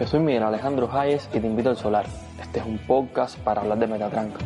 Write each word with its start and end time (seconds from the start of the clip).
Yo 0.00 0.06
soy 0.06 0.20
Miguel 0.20 0.44
Alejandro 0.44 0.88
Hayes 0.90 1.28
y 1.34 1.40
te 1.40 1.46
invito 1.46 1.68
al 1.68 1.76
Solar. 1.76 2.06
Este 2.40 2.60
es 2.60 2.64
un 2.64 2.78
podcast 2.78 3.38
para 3.40 3.60
hablar 3.60 3.78
de 3.78 3.86
Metatranca. 3.86 4.38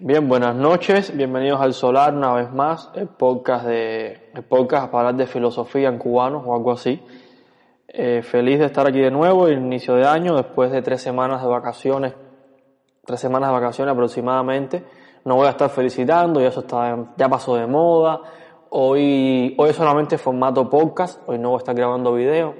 Bien, 0.00 0.26
buenas 0.26 0.56
noches, 0.56 1.14
bienvenidos 1.14 1.60
al 1.60 1.74
Solar 1.74 2.14
una 2.14 2.32
vez 2.32 2.50
más, 2.50 2.90
el 2.94 3.08
podcast, 3.08 3.66
de, 3.66 4.30
el 4.34 4.42
podcast 4.44 4.90
para 4.90 5.08
hablar 5.08 5.16
de 5.16 5.26
filosofía 5.26 5.90
en 5.90 5.98
cubano 5.98 6.38
o 6.38 6.54
algo 6.54 6.72
así. 6.72 7.02
Eh, 7.86 8.22
feliz 8.22 8.60
de 8.60 8.64
estar 8.64 8.86
aquí 8.86 9.00
de 9.00 9.10
nuevo, 9.10 9.50
inicio 9.50 9.94
de 9.94 10.06
año, 10.06 10.36
después 10.36 10.72
de 10.72 10.80
tres 10.80 11.02
semanas 11.02 11.42
de 11.42 11.48
vacaciones, 11.48 12.14
tres 13.04 13.20
semanas 13.20 13.50
de 13.50 13.52
vacaciones 13.52 13.92
aproximadamente. 13.92 15.05
No 15.26 15.34
voy 15.34 15.48
a 15.48 15.50
estar 15.50 15.68
felicitando, 15.68 16.40
ya 16.40 16.48
eso 16.48 16.60
está, 16.60 16.96
ya 17.16 17.28
pasó 17.28 17.56
de 17.56 17.66
moda. 17.66 18.20
Hoy, 18.70 19.56
hoy 19.58 19.72
solamente 19.72 20.18
formato 20.18 20.70
podcast, 20.70 21.20
hoy 21.28 21.36
no 21.36 21.48
voy 21.48 21.56
a 21.56 21.58
estar 21.58 21.74
grabando 21.74 22.14
video. 22.14 22.54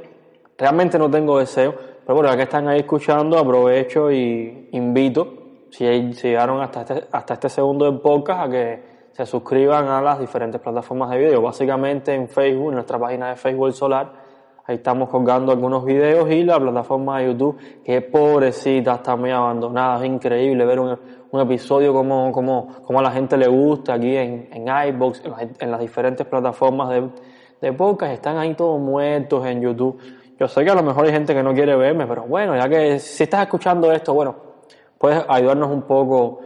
Realmente 0.59 0.99
no 0.99 1.09
tengo 1.09 1.39
deseo, 1.39 1.77
pero 2.05 2.17
bueno, 2.17 2.29
ya 2.29 2.37
que 2.37 2.43
están 2.43 2.67
ahí 2.67 2.81
escuchando, 2.81 3.39
aprovecho 3.39 4.11
y 4.11 4.69
invito 4.73 5.47
si, 5.71 5.85
llegaron 5.85 6.61
hasta 6.61 6.81
este, 6.81 7.05
hasta 7.13 7.35
este 7.35 7.49
segundo 7.51 7.85
del 7.85 8.01
podcast, 8.01 8.49
a 8.49 8.51
que 8.51 8.83
se 9.13 9.25
suscriban 9.27 9.87
a 9.87 10.03
las 10.03 10.19
diferentes 10.19 10.61
plataformas 10.61 11.11
de 11.11 11.19
video, 11.19 11.43
básicamente 11.43 12.15
en 12.15 12.29
Facebook, 12.29 12.71
en 12.71 12.75
nuestra 12.75 12.99
página 12.99 13.29
de 13.29 13.37
Facebook 13.37 13.73
Solar, 13.75 14.13
ahí 14.65 14.75
estamos 14.75 15.09
colgando 15.09 15.53
algunos 15.53 15.85
videos 15.85 16.29
y 16.33 16.43
la 16.43 16.59
plataforma 16.59 17.21
de 17.21 17.27
YouTube, 17.27 17.57
que 17.85 18.01
pobrecita, 18.01 18.97
está 18.97 19.15
muy 19.15 19.31
abandonada, 19.31 19.99
es 19.99 20.11
increíble 20.11 20.65
ver 20.65 20.81
un, 20.81 20.99
un 21.31 21.41
episodio 21.41 21.93
como, 21.93 22.33
como, 22.33 22.69
como, 22.83 23.01
a 23.01 23.03
la 23.03 23.11
gente 23.11 23.37
le 23.37 23.49
gusta 23.49 23.95
aquí 23.95 24.17
en, 24.17 24.49
en 24.53 24.67
iBox, 24.89 25.23
en, 25.59 25.71
las 25.71 25.81
diferentes 25.81 26.27
plataformas 26.27 26.91
de, 26.91 27.09
de 27.61 27.73
podcast, 27.73 28.13
están 28.13 28.39
ahí 28.39 28.55
todos 28.55 28.81
muertos 28.81 29.45
en 29.47 29.61
YouTube. 29.61 29.99
Yo 30.39 30.49
sé 30.49 30.65
que 30.65 30.71
a 30.71 30.75
lo 30.75 30.83
mejor 30.83 31.07
hay 31.07 31.13
gente 31.13 31.35
que 31.35 31.43
no 31.43 31.55
quiere 31.55 31.75
verme, 31.77 32.07
pero 32.07 32.25
bueno, 32.25 32.57
ya 32.57 32.69
que 32.69 32.99
si 32.99 33.25
estás 33.25 33.43
escuchando 33.43 33.91
esto, 33.91 34.13
bueno, 34.13 34.37
puedes 34.99 35.25
ayudarnos 35.29 35.71
un 35.71 35.83
poco 35.83 36.41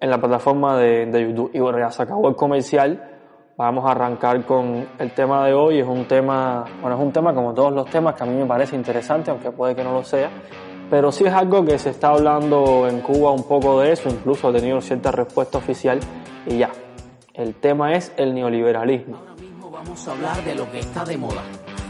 en 0.00 0.10
la 0.10 0.18
plataforma 0.18 0.76
de, 0.78 1.06
de, 1.06 1.20
YouTube. 1.22 1.50
Y 1.52 1.60
bueno, 1.60 1.78
ya 1.78 1.90
se 1.90 2.02
acabó 2.02 2.28
el 2.28 2.36
comercial. 2.36 3.12
Vamos 3.56 3.86
a 3.86 3.92
arrancar 3.92 4.44
con 4.44 4.86
el 4.98 5.12
tema 5.12 5.46
de 5.46 5.54
hoy. 5.54 5.78
Es 5.78 5.86
un 5.86 6.06
tema, 6.06 6.64
bueno, 6.80 6.96
es 6.96 7.02
un 7.02 7.12
tema 7.12 7.34
como 7.34 7.54
todos 7.54 7.72
los 7.72 7.88
temas 7.88 8.14
que 8.14 8.22
a 8.22 8.26
mí 8.26 8.34
me 8.34 8.46
parece 8.46 8.76
interesante, 8.76 9.30
aunque 9.30 9.50
puede 9.50 9.74
que 9.74 9.82
no 9.82 9.92
lo 9.92 10.04
sea. 10.04 10.30
Pero 10.90 11.10
sí 11.10 11.24
es 11.24 11.32
algo 11.32 11.64
que 11.64 11.78
se 11.78 11.90
está 11.90 12.10
hablando 12.10 12.88
en 12.88 13.00
Cuba 13.00 13.32
un 13.32 13.44
poco 13.44 13.80
de 13.80 13.92
eso, 13.92 14.08
incluso 14.08 14.48
ha 14.48 14.52
tenido 14.52 14.80
cierta 14.80 15.10
respuesta 15.10 15.58
oficial 15.58 15.98
y 16.46 16.58
ya. 16.58 16.70
El 17.34 17.54
tema 17.54 17.94
es 17.94 18.12
el 18.16 18.34
neoliberalismo. 18.34 19.16
Ahora 19.16 19.34
mismo 19.34 19.70
vamos 19.70 20.06
a 20.08 20.12
hablar 20.12 20.44
de 20.44 20.54
lo 20.54 20.70
que 20.70 20.78
está 20.78 21.04
de 21.04 21.16
moda 21.16 21.42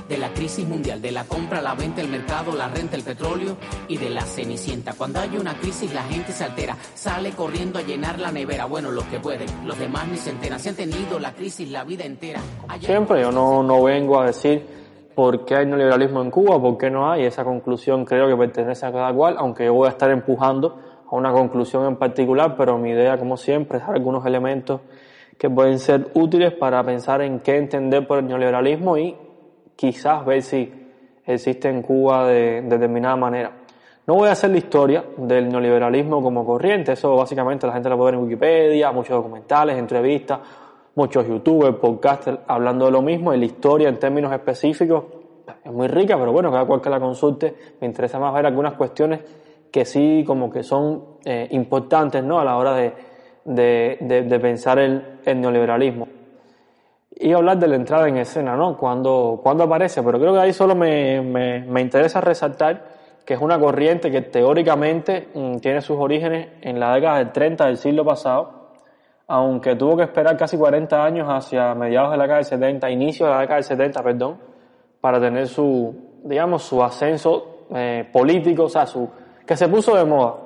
de 0.09 0.19
la 0.19 0.33
crisis 0.33 0.67
mundial, 0.67 1.03
de 1.03 1.11
la 1.11 1.25
compra, 1.25 1.61
la 1.61 1.75
venta, 1.75 2.01
el 2.01 2.09
mercado, 2.09 2.55
la 2.55 2.69
renta, 2.69 2.97
el 2.97 3.03
petróleo 3.03 3.57
y 3.89 3.97
de 3.97 4.11
la 4.11 4.23
cenicienta. 4.23 4.93
Cuando 4.95 5.21
hay 5.21 5.37
una 5.37 5.55
crisis 5.55 5.93
la 5.93 6.03
gente 6.05 6.33
se 6.33 6.45
altera, 6.45 6.77
sale 6.95 7.33
corriendo 7.33 7.79
a 7.79 7.83
llenar 7.83 8.19
la 8.19 8.31
nevera. 8.31 8.67
Bueno, 8.67 8.91
los 8.91 9.05
que 9.05 9.19
pueden, 9.19 9.49
los 9.67 9.79
demás 9.79 10.07
ni 10.09 10.17
se 10.17 10.31
enteran. 10.31 10.61
Se 10.61 10.71
han 10.71 10.77
tenido 10.77 11.19
la 11.19 11.33
crisis 11.35 11.71
la 11.71 11.85
vida 11.85 12.05
entera. 12.05 12.41
Siempre 12.81 13.21
yo 13.21 13.33
no, 13.33 13.63
no 13.63 13.83
vengo 13.83 14.21
a 14.21 14.27
decir 14.27 14.86
por 15.17 15.47
qué 15.47 15.57
hay 15.57 15.67
neoliberalismo 15.67 16.21
en 16.21 16.31
Cuba, 16.31 16.61
por 16.61 16.77
qué 16.77 16.91
no 16.91 17.11
hay. 17.11 17.25
Esa 17.25 17.43
conclusión 17.43 18.05
creo 18.05 18.29
que 18.29 18.37
pertenece 18.37 18.85
a 18.85 18.93
cada 18.93 19.13
cual, 19.15 19.37
aunque 19.39 19.65
yo 19.65 19.73
voy 19.73 19.87
a 19.87 19.91
estar 19.93 20.11
empujando 20.11 20.79
a 21.11 21.17
una 21.17 21.33
conclusión 21.33 21.87
en 21.87 21.97
particular, 21.97 22.55
pero 22.55 22.77
mi 22.77 22.91
idea, 22.91 23.17
como 23.17 23.39
siempre, 23.39 23.79
es 23.79 23.87
dar 23.87 23.97
algunos 23.97 24.27
elementos 24.27 24.83
que 25.39 25.49
pueden 25.49 25.79
ser 25.79 26.09
útiles 26.15 26.53
para 26.53 26.85
pensar 26.85 27.23
en 27.23 27.41
qué 27.41 27.57
entender 27.57 28.07
por 28.07 28.19
el 28.19 28.27
neoliberalismo 28.27 28.99
y 28.99 29.17
quizás 29.75 30.25
ver 30.27 30.43
si 30.43 30.71
existe 31.25 31.71
en 31.71 31.81
Cuba 31.81 32.27
de, 32.27 32.61
de, 32.61 32.69
determinada 32.69 33.17
manera. 33.17 33.53
No 34.07 34.17
voy 34.17 34.29
a 34.29 34.33
hacer 34.33 34.51
la 34.51 34.59
historia 34.59 35.03
del 35.17 35.49
neoliberalismo 35.49 36.23
como 36.23 36.45
corriente, 36.45 36.93
eso 36.93 37.17
básicamente 37.17 37.67
la 37.67 37.73
gente 37.73 37.89
lo 37.89 37.97
puede 37.97 38.13
ver 38.13 38.21
en 38.21 38.25
Wikipedia, 38.27 38.93
muchos 38.93 39.17
documentales, 39.17 39.79
entrevistas, 39.79 40.41
muchos 40.97 41.29
youtubers, 41.29 41.77
podcasters 41.77 42.41
hablando 42.49 42.87
de 42.87 42.91
lo 42.91 43.03
mismo, 43.03 43.33
y 43.33 43.39
la 43.39 43.45
historia 43.45 43.89
en 43.89 43.99
términos 43.99 44.33
específicos 44.33 45.05
es 45.65 45.73
muy 45.73 45.87
rica, 45.89 46.19
pero 46.19 46.33
bueno, 46.33 46.51
cada 46.51 46.65
cual 46.65 46.81
que 46.81 46.91
la 46.91 46.99
consulte, 46.99 47.55
me 47.81 47.87
interesa 47.87 48.19
más 48.19 48.35
ver 48.35 48.47
algunas 48.47 48.75
cuestiones 48.75 49.21
que 49.71 49.85
sí 49.85 50.25
como 50.27 50.51
que 50.51 50.63
son 50.63 51.19
eh, 51.25 51.49
importantes 51.51 52.25
¿no? 52.25 52.39
a 52.39 52.45
la 52.45 52.57
hora 52.57 52.75
de, 52.75 52.93
de, 53.45 54.25
de, 54.27 54.41
pensar 54.41 54.79
el, 54.79 55.21
neoliberalismo 55.25 56.09
y 57.11 57.33
hablar 57.33 57.59
de 57.59 57.69
la 57.69 57.77
entrada 57.77 58.09
en 58.09 58.17
escena, 58.17 58.57
¿no? 58.57 58.77
Cuando, 58.77 59.41
cuando 59.43 59.65
aparece, 59.65 60.03
pero 60.03 60.19
creo 60.19 60.35
que 60.35 60.41
ahí 60.41 60.53
solo 60.53 60.75
me, 60.75 61.21
me, 61.23 61.61
me, 61.61 61.81
interesa 61.81 62.21
resaltar 62.21 62.97
que 63.25 63.35
es 63.35 63.41
una 63.41 63.59
corriente 63.59 64.11
que 64.11 64.23
teóricamente 64.23 65.29
mmm, 65.35 65.57
tiene 65.57 65.81
sus 65.81 65.99
orígenes 65.99 66.49
en 66.61 66.79
la 66.79 66.95
década 66.95 67.19
del 67.19 67.33
30 67.33 67.67
del 67.67 67.77
siglo 67.77 68.05
pasado, 68.05 68.56
aunque 69.29 69.75
tuvo 69.75 69.97
que 69.97 70.05
esperar 70.05 70.37
casi 70.37 70.57
40 70.57 71.05
años 71.05 71.27
hacia 71.29 71.75
mediados 71.75 72.13
de 72.13 72.17
la 72.17 72.25
década 72.25 72.39
del 72.39 72.45
70, 72.45 72.91
inicio 72.91 73.27
de 73.27 73.33
la 73.33 73.41
década 73.41 73.57
del 73.57 73.65
70, 73.65 74.03
perdón, 74.03 74.39
para 75.01 75.21
tener 75.21 75.49
su, 75.49 75.95
digamos, 76.25 76.63
su 76.63 76.83
ascenso 76.83 77.67
eh, 77.75 78.09
político, 78.13 78.65
o 78.65 78.69
sea, 78.69 78.87
su, 78.87 79.09
que 79.45 79.57
se 79.57 79.69
puso 79.69 79.97
de 79.97 80.05
moda. 80.05 80.37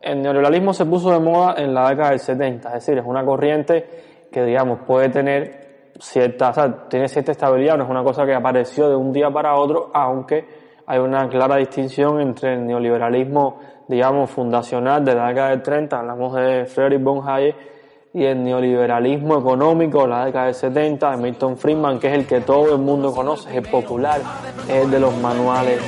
El 0.00 0.22
neoliberalismo 0.22 0.72
se 0.72 0.86
puso 0.86 1.10
de 1.10 1.18
moda 1.18 1.54
en 1.58 1.74
la 1.74 1.88
década 1.88 2.10
del 2.10 2.20
70, 2.20 2.68
es 2.68 2.74
decir, 2.74 2.98
es 2.98 3.04
una 3.04 3.24
corriente 3.24 4.28
que, 4.30 4.44
digamos, 4.44 4.80
puede 4.86 5.08
tener 5.08 5.90
cierta, 5.98 6.50
o 6.50 6.52
sea, 6.52 6.88
tiene 6.88 7.08
cierta 7.08 7.32
estabilidad, 7.32 7.76
no 7.76 7.84
es 7.84 7.90
una 7.90 8.04
cosa 8.04 8.24
que 8.24 8.34
apareció 8.34 8.88
de 8.88 8.94
un 8.94 9.12
día 9.12 9.30
para 9.30 9.56
otro, 9.56 9.90
aunque 9.92 10.46
hay 10.86 11.00
una 11.00 11.28
clara 11.28 11.56
distinción 11.56 12.20
entre 12.20 12.54
el 12.54 12.64
neoliberalismo, 12.64 13.58
digamos, 13.88 14.30
fundacional 14.30 15.04
de 15.04 15.14
la 15.16 15.28
década 15.28 15.50
del 15.50 15.62
30, 15.62 15.98
hablamos 15.98 16.34
de 16.34 16.66
Friedrich 16.66 17.02
von 17.02 17.28
Hayek, 17.28 17.77
y 18.14 18.24
el 18.24 18.42
neoliberalismo 18.42 19.38
económico 19.38 20.02
de 20.02 20.08
la 20.08 20.24
década 20.24 20.46
del 20.46 20.54
70 20.54 21.10
de 21.10 21.16
Milton 21.18 21.56
Friedman, 21.58 21.98
que 21.98 22.08
es 22.08 22.14
el 22.14 22.26
que 22.26 22.40
todo 22.40 22.74
el 22.74 22.80
mundo 22.80 23.12
conoce, 23.12 23.50
es 23.50 23.56
el 23.56 23.70
popular, 23.70 24.20
es 24.68 24.84
el 24.84 24.90
de 24.90 25.00
los 25.00 25.16
manuales. 25.18 25.80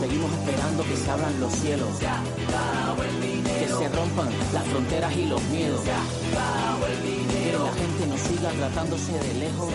Seguimos 0.00 0.32
esperando 0.32 0.82
que 0.84 0.96
se 0.96 1.10
abran 1.10 1.40
los 1.40 1.52
cielos, 1.52 1.88
que 1.98 3.68
se 3.68 3.88
rompan 3.88 4.28
las 4.52 4.64
fronteras 4.64 5.16
y 5.16 5.26
los 5.26 5.42
miedos 5.44 5.80
que 5.80 7.52
la 7.52 7.72
gente 7.72 8.06
nos 8.06 8.20
siga 8.20 8.50
tratándose 8.50 9.12
de 9.12 9.34
lejos. 9.34 9.72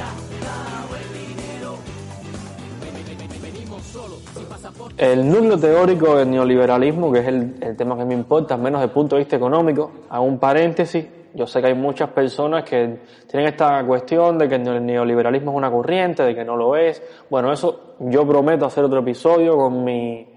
El 4.98 5.30
núcleo 5.30 5.58
teórico 5.58 6.16
del 6.16 6.32
neoliberalismo, 6.32 7.12
que 7.12 7.20
es 7.20 7.28
el, 7.28 7.76
tema 7.78 7.98
que 7.98 8.06
me 8.06 8.14
importa, 8.14 8.58
menos 8.58 8.82
desde 8.82 8.90
el 8.90 8.94
punto 8.94 9.16
de 9.16 9.22
vista 9.22 9.36
económico, 9.36 9.92
hago 10.10 10.26
un 10.26 10.40
paréntesis, 10.40 11.06
yo 11.34 11.46
sé 11.46 11.62
que 11.62 11.68
hay 11.68 11.76
muchas 11.76 12.10
personas 12.10 12.64
que 12.64 13.00
tienen 13.30 13.50
esta 13.50 13.84
cuestión 13.86 14.40
de 14.40 14.50
que 14.50 14.56
el 14.56 14.86
neoliberalismo 14.86 15.52
es 15.52 15.58
una 15.58 15.70
corriente, 15.70 16.24
de 16.24 16.34
que 16.34 16.44
no 16.44 16.56
lo 16.56 16.76
es. 16.76 17.02
Bueno, 17.30 17.52
eso 17.52 17.96
yo 18.00 18.28
prometo 18.28 18.66
hacer 18.66 18.84
otro 18.84 19.02
episodio 19.02 19.56
con 19.56 19.84
mi, 19.84 20.28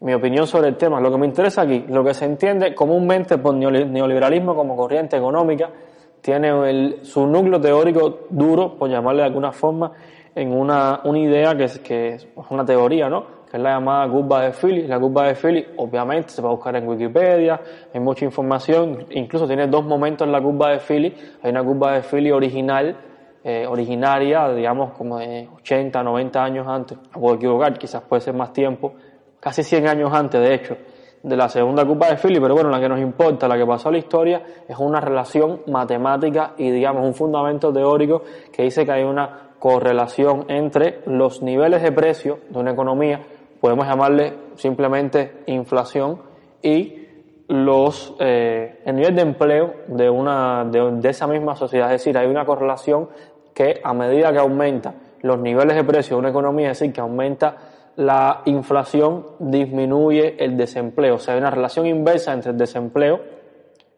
mi 0.00 0.14
opinión 0.14 0.46
sobre 0.46 0.68
el 0.68 0.76
tema. 0.76 1.00
Lo 1.00 1.10
que 1.10 1.18
me 1.18 1.26
interesa 1.26 1.62
aquí, 1.62 1.84
lo 1.88 2.04
que 2.04 2.14
se 2.14 2.26
entiende 2.26 2.72
comúnmente 2.74 3.38
por 3.38 3.54
neoliberalismo 3.54 4.54
como 4.54 4.76
corriente 4.76 5.16
económica, 5.16 5.70
tiene 6.20 7.02
su 7.02 7.26
núcleo 7.26 7.60
teórico 7.60 8.20
duro, 8.30 8.76
por 8.76 8.88
llamarle 8.88 9.22
de 9.22 9.26
alguna 9.26 9.50
forma, 9.50 9.92
en 10.34 10.52
una, 10.52 11.00
una 11.04 11.18
idea 11.18 11.56
que 11.56 11.64
es, 11.64 11.78
que 11.80 12.14
es 12.14 12.28
una 12.50 12.64
teoría, 12.64 13.08
¿no? 13.08 13.43
Es 13.54 13.60
la 13.60 13.74
llamada 13.74 14.08
curva 14.10 14.42
de 14.42 14.52
Philly. 14.52 14.88
La 14.88 14.98
curva 14.98 15.28
de 15.28 15.36
Philly, 15.36 15.64
obviamente, 15.76 16.30
se 16.30 16.40
a 16.40 16.46
buscar 16.46 16.74
en 16.74 16.88
Wikipedia, 16.88 17.60
hay 17.92 18.00
mucha 18.00 18.24
información, 18.24 19.06
incluso 19.10 19.46
tiene 19.46 19.68
dos 19.68 19.84
momentos 19.84 20.26
en 20.26 20.32
la 20.32 20.42
curva 20.42 20.70
de 20.72 20.80
Philly. 20.80 21.14
Hay 21.40 21.52
una 21.52 21.62
curva 21.62 21.92
de 21.92 22.02
Philly 22.02 22.32
original, 22.32 22.96
eh, 23.44 23.64
originaria, 23.64 24.48
digamos, 24.48 24.94
como 24.94 25.18
de 25.18 25.48
80, 25.62 26.02
90 26.02 26.42
años 26.42 26.66
antes, 26.66 26.98
no 27.14 27.20
puedo 27.20 27.36
equivocar, 27.36 27.78
quizás 27.78 28.02
puede 28.02 28.22
ser 28.22 28.34
más 28.34 28.52
tiempo, 28.52 28.94
casi 29.38 29.62
100 29.62 29.86
años 29.86 30.12
antes, 30.12 30.40
de 30.40 30.52
hecho, 30.52 30.76
de 31.22 31.36
la 31.36 31.48
segunda 31.48 31.86
Copa 31.86 32.08
de 32.08 32.16
Philly, 32.16 32.40
pero 32.40 32.54
bueno, 32.54 32.70
la 32.70 32.80
que 32.80 32.88
nos 32.88 32.98
importa, 32.98 33.46
la 33.46 33.56
que 33.56 33.64
pasó 33.64 33.88
a 33.88 33.92
la 33.92 33.98
historia, 33.98 34.42
es 34.66 34.76
una 34.78 35.00
relación 35.00 35.60
matemática 35.68 36.54
y 36.58 36.72
digamos 36.72 37.06
un 37.06 37.14
fundamento 37.14 37.72
teórico 37.72 38.22
que 38.52 38.64
dice 38.64 38.84
que 38.84 38.90
hay 38.90 39.04
una 39.04 39.52
correlación 39.60 40.44
entre 40.48 41.00
los 41.06 41.40
niveles 41.40 41.82
de 41.82 41.92
precio 41.92 42.40
de 42.50 42.58
una 42.58 42.72
economía, 42.72 43.20
podemos 43.64 43.86
llamarle 43.86 44.34
simplemente 44.56 45.40
inflación, 45.46 46.20
y 46.60 47.06
los 47.48 48.14
eh, 48.20 48.82
el 48.84 48.94
nivel 48.94 49.16
de 49.16 49.22
empleo 49.22 49.74
de 49.88 50.10
una 50.10 50.66
de, 50.66 51.08
esa 51.08 51.26
misma 51.26 51.56
sociedad. 51.56 51.86
Es 51.86 52.02
decir, 52.02 52.18
hay 52.18 52.26
una 52.26 52.44
correlación 52.44 53.08
que 53.54 53.80
a 53.82 53.94
medida 53.94 54.34
que 54.34 54.38
aumenta 54.38 54.96
los 55.22 55.38
niveles 55.38 55.76
de 55.76 55.82
precio 55.82 56.16
de 56.16 56.20
una 56.20 56.28
economía, 56.28 56.72
es 56.72 56.78
decir, 56.78 56.92
que 56.92 57.00
aumenta 57.00 57.56
la 57.96 58.42
inflación, 58.44 59.28
disminuye 59.38 60.36
el 60.44 60.58
desempleo. 60.58 61.14
O 61.14 61.18
sea, 61.18 61.32
hay 61.32 61.40
una 61.40 61.50
relación 61.50 61.86
inversa 61.86 62.34
entre 62.34 62.50
el 62.50 62.58
desempleo 62.58 63.22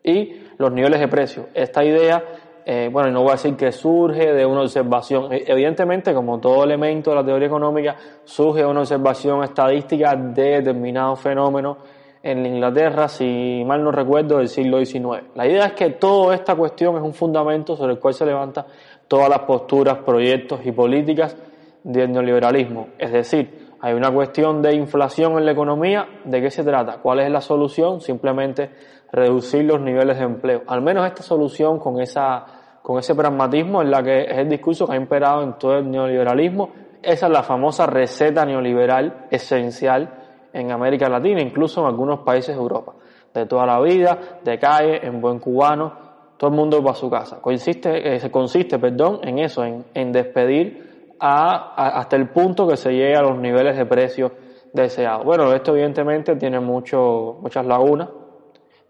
y 0.05 0.45
los 0.59 0.71
niveles 0.71 1.01
de 1.01 1.09
precio. 1.09 1.49
Esta 1.55 1.83
idea, 1.85 2.23
eh, 2.69 2.89
bueno, 2.91 3.13
no 3.13 3.21
voy 3.21 3.29
a 3.29 3.33
decir 3.35 3.55
que 3.55 3.71
surge 3.71 4.33
de 4.33 4.45
una 4.45 4.63
observación. 4.63 5.33
E, 5.33 5.45
evidentemente, 5.47 6.13
como 6.13 6.41
todo 6.41 6.65
elemento 6.65 7.11
de 7.11 7.17
la 7.17 7.25
teoría 7.25 7.47
económica, 7.47 7.95
surge 8.25 8.63
de 8.63 8.67
una 8.67 8.81
observación 8.81 9.45
estadística 9.45 10.17
de 10.17 10.57
determinados 10.57 11.21
fenómenos 11.21 11.77
en 12.25 12.45
Inglaterra, 12.45 13.07
si 13.07 13.63
mal 13.65 13.85
no 13.85 13.93
recuerdo, 13.93 14.39
del 14.39 14.49
siglo 14.49 14.85
XIX. 14.85 15.27
La 15.37 15.47
idea 15.47 15.67
es 15.67 15.73
que 15.75 15.91
toda 15.91 16.35
esta 16.35 16.57
cuestión 16.57 16.97
es 16.97 17.03
un 17.03 17.15
fundamento 17.15 17.77
sobre 17.77 17.93
el 17.93 18.01
cual 18.01 18.15
se 18.15 18.27
levantan 18.27 18.65
todas 19.07 19.29
las 19.29 19.43
posturas, 19.43 19.99
proyectos 19.99 20.59
y 20.65 20.73
políticas 20.73 21.37
del 21.85 22.11
neoliberalismo. 22.11 22.89
Es 22.99 23.13
decir, 23.13 23.69
hay 23.81 23.95
una 23.95 24.11
cuestión 24.11 24.61
de 24.61 24.75
inflación 24.75 25.39
en 25.39 25.45
la 25.45 25.53
economía, 25.53 26.09
¿de 26.25 26.43
qué 26.43 26.51
se 26.51 26.65
trata? 26.65 26.99
¿Cuál 27.01 27.21
es 27.21 27.31
la 27.31 27.41
solución? 27.41 28.01
Simplemente 28.01 28.71
reducir 29.13 29.65
los 29.65 29.81
niveles 29.81 30.19
de 30.19 30.25
empleo. 30.25 30.63
Al 30.67 30.83
menos 30.83 31.07
esta 31.07 31.23
solución 31.23 31.79
con, 31.79 32.01
esa, 32.01 32.45
con 32.87 33.01
ese 33.01 33.17
pragmatismo 33.17 33.83
en 33.83 33.91
la 33.91 34.01
que 34.01 34.27
es 34.31 34.39
el 34.39 34.49
discurso 34.49 34.87
que 34.87 34.93
ha 34.93 34.97
imperado 34.97 35.43
en 35.43 35.55
todo 35.55 35.79
el 35.79 35.91
neoliberalismo. 35.91 36.71
Esa 37.03 37.27
es 37.27 37.33
la 37.33 37.43
famosa 37.43 37.85
receta 37.85 38.45
neoliberal 38.47 39.27
esencial 39.29 40.09
en 40.53 40.71
América 40.71 41.09
Latina, 41.09 41.41
incluso 41.41 41.81
en 41.81 41.89
algunos 41.89 42.21
países 42.21 42.55
de 42.55 42.63
Europa. 42.63 42.95
De 43.35 43.45
toda 43.47 43.67
la 43.67 43.81
vida, 43.81 44.39
de 44.45 44.57
calle, 44.61 45.05
en 45.05 45.21
buen 45.21 45.41
cubano, 45.41 45.95
todo 46.37 46.49
el 46.51 46.55
mundo 46.55 46.81
va 46.81 46.93
a 46.93 46.95
su 46.95 47.11
casa. 47.11 47.41
Consiste, 47.41 48.15
eh, 48.15 48.31
consiste 48.31 48.79
perdón, 48.79 49.19
en 49.25 49.41
eso, 49.41 49.65
en, 49.65 50.13
despedir 50.13 51.17
a, 51.19 51.99
hasta 51.99 52.15
el 52.15 52.29
punto 52.29 52.69
que 52.69 52.77
se 52.77 52.93
llegue 52.93 53.17
a 53.17 53.23
los 53.23 53.37
niveles 53.37 53.77
de 53.77 53.85
precios 53.85 54.31
deseados. 54.73 55.25
Bueno, 55.25 55.53
esto 55.53 55.73
evidentemente 55.73 56.37
tiene 56.37 56.61
mucho, 56.61 57.37
muchas 57.43 57.67
lagunas, 57.67 58.11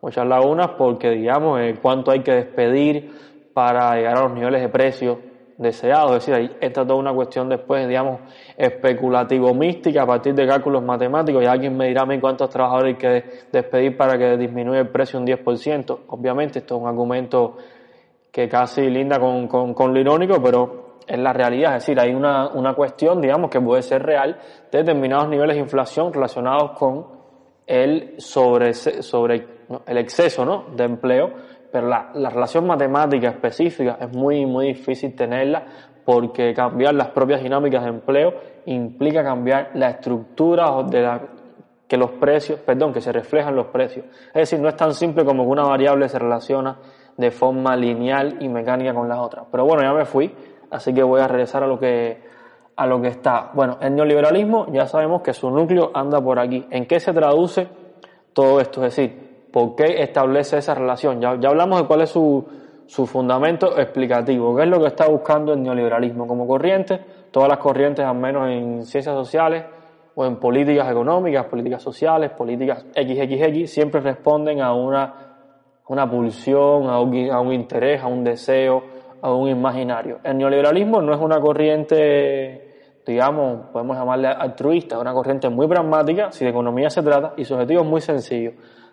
muchas 0.02 0.26
lagunas 0.26 0.72
porque, 0.76 1.08
digamos, 1.12 1.58
cuánto 1.80 2.10
hay 2.10 2.20
que 2.20 2.32
despedir 2.32 3.35
para 3.56 3.96
llegar 3.96 4.18
a 4.18 4.24
los 4.24 4.34
niveles 4.34 4.60
de 4.60 4.68
precios 4.68 5.16
deseado. 5.56 6.08
Es 6.08 6.26
decir, 6.26 6.34
ahí 6.34 6.56
entra 6.60 6.86
toda 6.86 6.98
una 6.98 7.14
cuestión 7.14 7.48
después, 7.48 7.88
digamos, 7.88 8.20
especulativo-mística 8.54 10.02
a 10.02 10.06
partir 10.06 10.34
de 10.34 10.46
cálculos 10.46 10.82
matemáticos. 10.82 11.42
Y 11.42 11.46
alguien 11.46 11.74
me 11.74 11.88
dirá 11.88 12.02
a 12.02 12.04
mí 12.04 12.20
cuántos 12.20 12.50
trabajadores 12.50 12.96
hay 12.96 12.98
que 12.98 13.24
despedir 13.50 13.96
para 13.96 14.18
que 14.18 14.36
disminuya 14.36 14.80
el 14.80 14.90
precio 14.90 15.18
un 15.18 15.26
10%. 15.26 16.00
Obviamente, 16.08 16.58
esto 16.58 16.76
es 16.76 16.82
un 16.82 16.86
argumento 16.86 17.56
que 18.30 18.46
casi 18.46 18.90
linda 18.90 19.18
con, 19.18 19.48
con, 19.48 19.94
lo 19.94 19.98
irónico, 19.98 20.36
pero 20.42 20.98
es 21.06 21.18
la 21.18 21.32
realidad. 21.32 21.76
Es 21.76 21.86
decir, 21.86 21.98
hay 21.98 22.12
una, 22.12 22.48
una 22.48 22.74
cuestión, 22.74 23.22
digamos, 23.22 23.48
que 23.48 23.58
puede 23.58 23.80
ser 23.80 24.02
real 24.02 24.38
de 24.70 24.78
determinados 24.80 25.30
niveles 25.30 25.56
de 25.56 25.62
inflación 25.62 26.12
relacionados 26.12 26.72
con 26.72 27.06
el 27.66 28.16
sobre, 28.18 28.74
sobre 28.74 29.55
el 29.86 29.98
exceso 29.98 30.44
¿no? 30.44 30.64
de 30.76 30.84
empleo 30.84 31.30
pero 31.76 31.88
la, 31.88 32.30
relación 32.30 32.66
matemática 32.66 33.28
específica 33.28 33.98
es 34.00 34.10
muy, 34.10 34.46
muy 34.46 34.68
difícil 34.68 35.14
tenerla 35.14 35.64
porque 36.06 36.54
cambiar 36.54 36.94
las 36.94 37.08
propias 37.08 37.42
dinámicas 37.42 37.82
de 37.82 37.90
empleo 37.90 38.32
implica 38.64 39.22
cambiar 39.22 39.72
la 39.74 39.90
estructura 39.90 40.82
de 40.84 41.02
la, 41.02 41.20
que 41.86 41.96
los 41.96 42.12
precios, 42.12 42.60
perdón, 42.60 42.94
que 42.94 43.00
se 43.00 43.12
reflejan 43.12 43.54
los 43.54 43.66
precios. 43.66 44.06
Es 44.28 44.34
decir, 44.34 44.58
no 44.60 44.68
es 44.68 44.76
tan 44.76 44.94
simple 44.94 45.24
como 45.24 45.44
que 45.44 45.50
una 45.50 45.64
variable 45.64 46.08
se 46.08 46.18
relaciona 46.18 46.78
de 47.16 47.30
forma 47.30 47.76
lineal 47.76 48.38
y 48.40 48.48
mecánica 48.48 48.94
con 48.94 49.06
las 49.06 49.18
otras. 49.18 49.46
Pero 49.50 49.66
bueno, 49.66 49.82
ya 49.82 49.92
me 49.92 50.04
fui, 50.04 50.32
así 50.70 50.94
que 50.94 51.02
voy 51.02 51.20
a 51.20 51.28
regresar 51.28 51.62
a 51.62 51.66
lo 51.66 51.78
que 51.78 52.24
a 52.76 52.86
lo 52.86 53.00
que 53.00 53.08
está. 53.08 53.50
Bueno, 53.52 53.76
el 53.80 53.94
neoliberalismo 53.94 54.72
ya 54.72 54.86
sabemos 54.86 55.22
que 55.22 55.32
su 55.32 55.50
núcleo 55.50 55.90
anda 55.92 56.20
por 56.20 56.38
aquí. 56.38 56.66
¿En 56.70 56.86
qué 56.86 57.00
se 57.00 57.12
traduce 57.12 57.68
todo 58.32 58.60
esto? 58.60 58.84
Es 58.84 58.96
decir, 58.96 59.25
¿Por 59.56 59.74
qué 59.74 60.02
establece 60.02 60.58
esa 60.58 60.74
relación? 60.74 61.18
Ya, 61.18 61.34
ya 61.40 61.48
hablamos 61.48 61.80
de 61.80 61.86
cuál 61.86 62.02
es 62.02 62.10
su, 62.10 62.44
su, 62.84 63.06
fundamento 63.06 63.78
explicativo, 63.78 64.54
qué 64.54 64.64
es 64.64 64.68
lo 64.68 64.78
que 64.78 64.88
está 64.88 65.08
buscando 65.08 65.54
el 65.54 65.62
neoliberalismo 65.62 66.26
como 66.26 66.46
corriente, 66.46 67.00
todas 67.30 67.48
las 67.48 67.56
corrientes, 67.56 68.04
al 68.04 68.18
menos 68.18 68.50
en 68.50 68.84
ciencias 68.84 69.14
sociales 69.14 69.64
o 70.14 70.26
en 70.26 70.36
políticas 70.36 70.90
económicas, 70.90 71.46
políticas 71.46 71.82
sociales, 71.82 72.32
políticas 72.32 72.84
XXX, 72.94 73.70
siempre 73.70 74.02
responden 74.02 74.60
a 74.60 74.74
una, 74.74 75.14
una 75.88 76.10
pulsión, 76.10 76.90
a 76.90 77.00
un, 77.00 77.30
a 77.30 77.40
un 77.40 77.54
interés, 77.54 78.02
a 78.02 78.08
un 78.08 78.24
deseo, 78.24 78.82
a 79.22 79.32
un 79.32 79.48
imaginario. 79.48 80.18
El 80.22 80.36
neoliberalismo 80.36 81.00
no 81.00 81.14
es 81.14 81.18
una 81.18 81.40
corriente 81.40 82.66
digamos, 83.06 83.68
podemos 83.72 83.96
llamarle 83.96 84.28
altruista, 84.28 84.98
una 84.98 85.14
corriente 85.14 85.48
muy 85.48 85.66
pragmática, 85.68 86.32
si 86.32 86.44
de 86.44 86.50
economía 86.50 86.90
se 86.90 87.02
trata, 87.02 87.34
y 87.36 87.44
su 87.44 87.54
objetivo 87.54 87.82
es 87.82 87.86
muy 87.86 88.00
sencillo, 88.00 88.50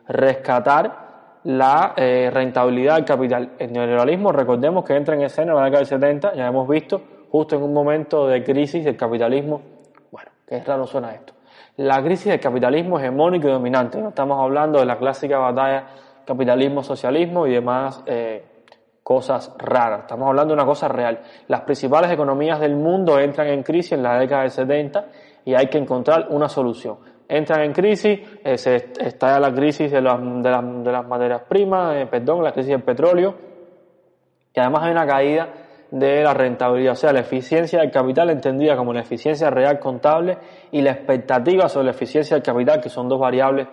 rescatar 0.07 1.03
la 1.44 1.94
eh, 1.97 2.29
rentabilidad 2.31 2.95
del 2.95 3.05
capital. 3.05 3.51
El 3.59 3.73
neoliberalismo, 3.73 4.31
recordemos 4.31 4.85
que 4.85 4.95
entra 4.95 5.15
en 5.15 5.21
escena 5.21 5.51
en 5.51 5.57
la 5.57 5.65
década 5.65 5.79
del 5.79 5.88
70, 5.88 6.33
ya 6.35 6.47
hemos 6.47 6.67
visto, 6.67 7.01
justo 7.29 7.55
en 7.55 7.63
un 7.63 7.73
momento 7.73 8.27
de 8.27 8.44
crisis 8.44 8.83
del 8.85 8.95
capitalismo. 8.95 9.61
Bueno, 10.11 10.31
qué 10.47 10.61
raro 10.61 10.88
suena 10.88 11.13
esto. 11.13 11.33
La 11.77 12.03
crisis 12.03 12.27
del 12.27 12.39
capitalismo 12.39 13.00
hegemónico 13.00 13.47
y 13.47 13.51
dominante. 13.51 14.00
No 14.00 14.09
estamos 14.09 14.39
hablando 14.39 14.79
de 14.79 14.85
la 14.85 14.97
clásica 14.97 15.39
batalla 15.39 15.88
capitalismo-socialismo 16.25 17.47
y 17.47 17.53
demás 17.53 18.03
eh, 18.05 18.45
cosas 19.01 19.53
raras. 19.57 20.01
Estamos 20.01 20.27
hablando 20.27 20.53
de 20.53 20.61
una 20.61 20.65
cosa 20.65 20.88
real. 20.88 21.19
Las 21.47 21.61
principales 21.61 22.11
economías 22.11 22.59
del 22.59 22.75
mundo 22.75 23.19
entran 23.19 23.47
en 23.47 23.63
crisis 23.63 23.94
en 23.94 24.03
la 24.03 24.17
década 24.17 24.44
del 24.44 24.51
70 24.51 25.05
y 25.45 25.55
hay 25.55 25.67
que 25.67 25.77
encontrar 25.77 26.27
una 26.29 26.47
solución 26.47 27.12
entran 27.28 27.62
en 27.62 27.74
crisis, 27.74 28.20
eh, 28.44 28.58
se 28.58 28.75
está 28.75 29.40
la 29.40 29.54
crisis 29.54 29.92
de, 29.92 30.02
las, 30.02 30.20
de, 30.20 30.50
las, 30.50 30.84
de 30.84 30.92
las 30.92 31.08
materias 31.08 31.42
primas, 31.48 31.96
eh, 31.96 32.08
perdón, 32.08 32.44
la 32.44 32.51
crisis 32.51 32.72
del 32.72 32.84
petróleo, 32.84 33.36
y 34.53 34.60
además 34.60 34.84
hay 34.84 34.92
una 34.92 35.08
caída 35.08 35.50
de 35.92 36.24
la 36.24 36.34
rentabilidad, 36.34 36.94
o 36.94 36.96
sea, 36.96 37.13
la 37.13 37.20
eficiencia 37.20 37.80
del 37.80 37.92
capital 37.92 38.30
entendida 38.32 38.75
como 38.75 38.94
la 38.94 39.01
eficiencia 39.01 39.50
real 39.50 39.80
contable 39.80 40.38
y 40.72 40.82
la 40.82 40.92
expectativa 40.92 41.70
sobre 41.70 41.86
la 41.86 41.92
eficiencia 41.92 42.36
del 42.36 42.44
capital, 42.44 42.82
que 42.82 42.89
son 42.89 43.08
dos 43.08 43.20
variables 43.20 43.68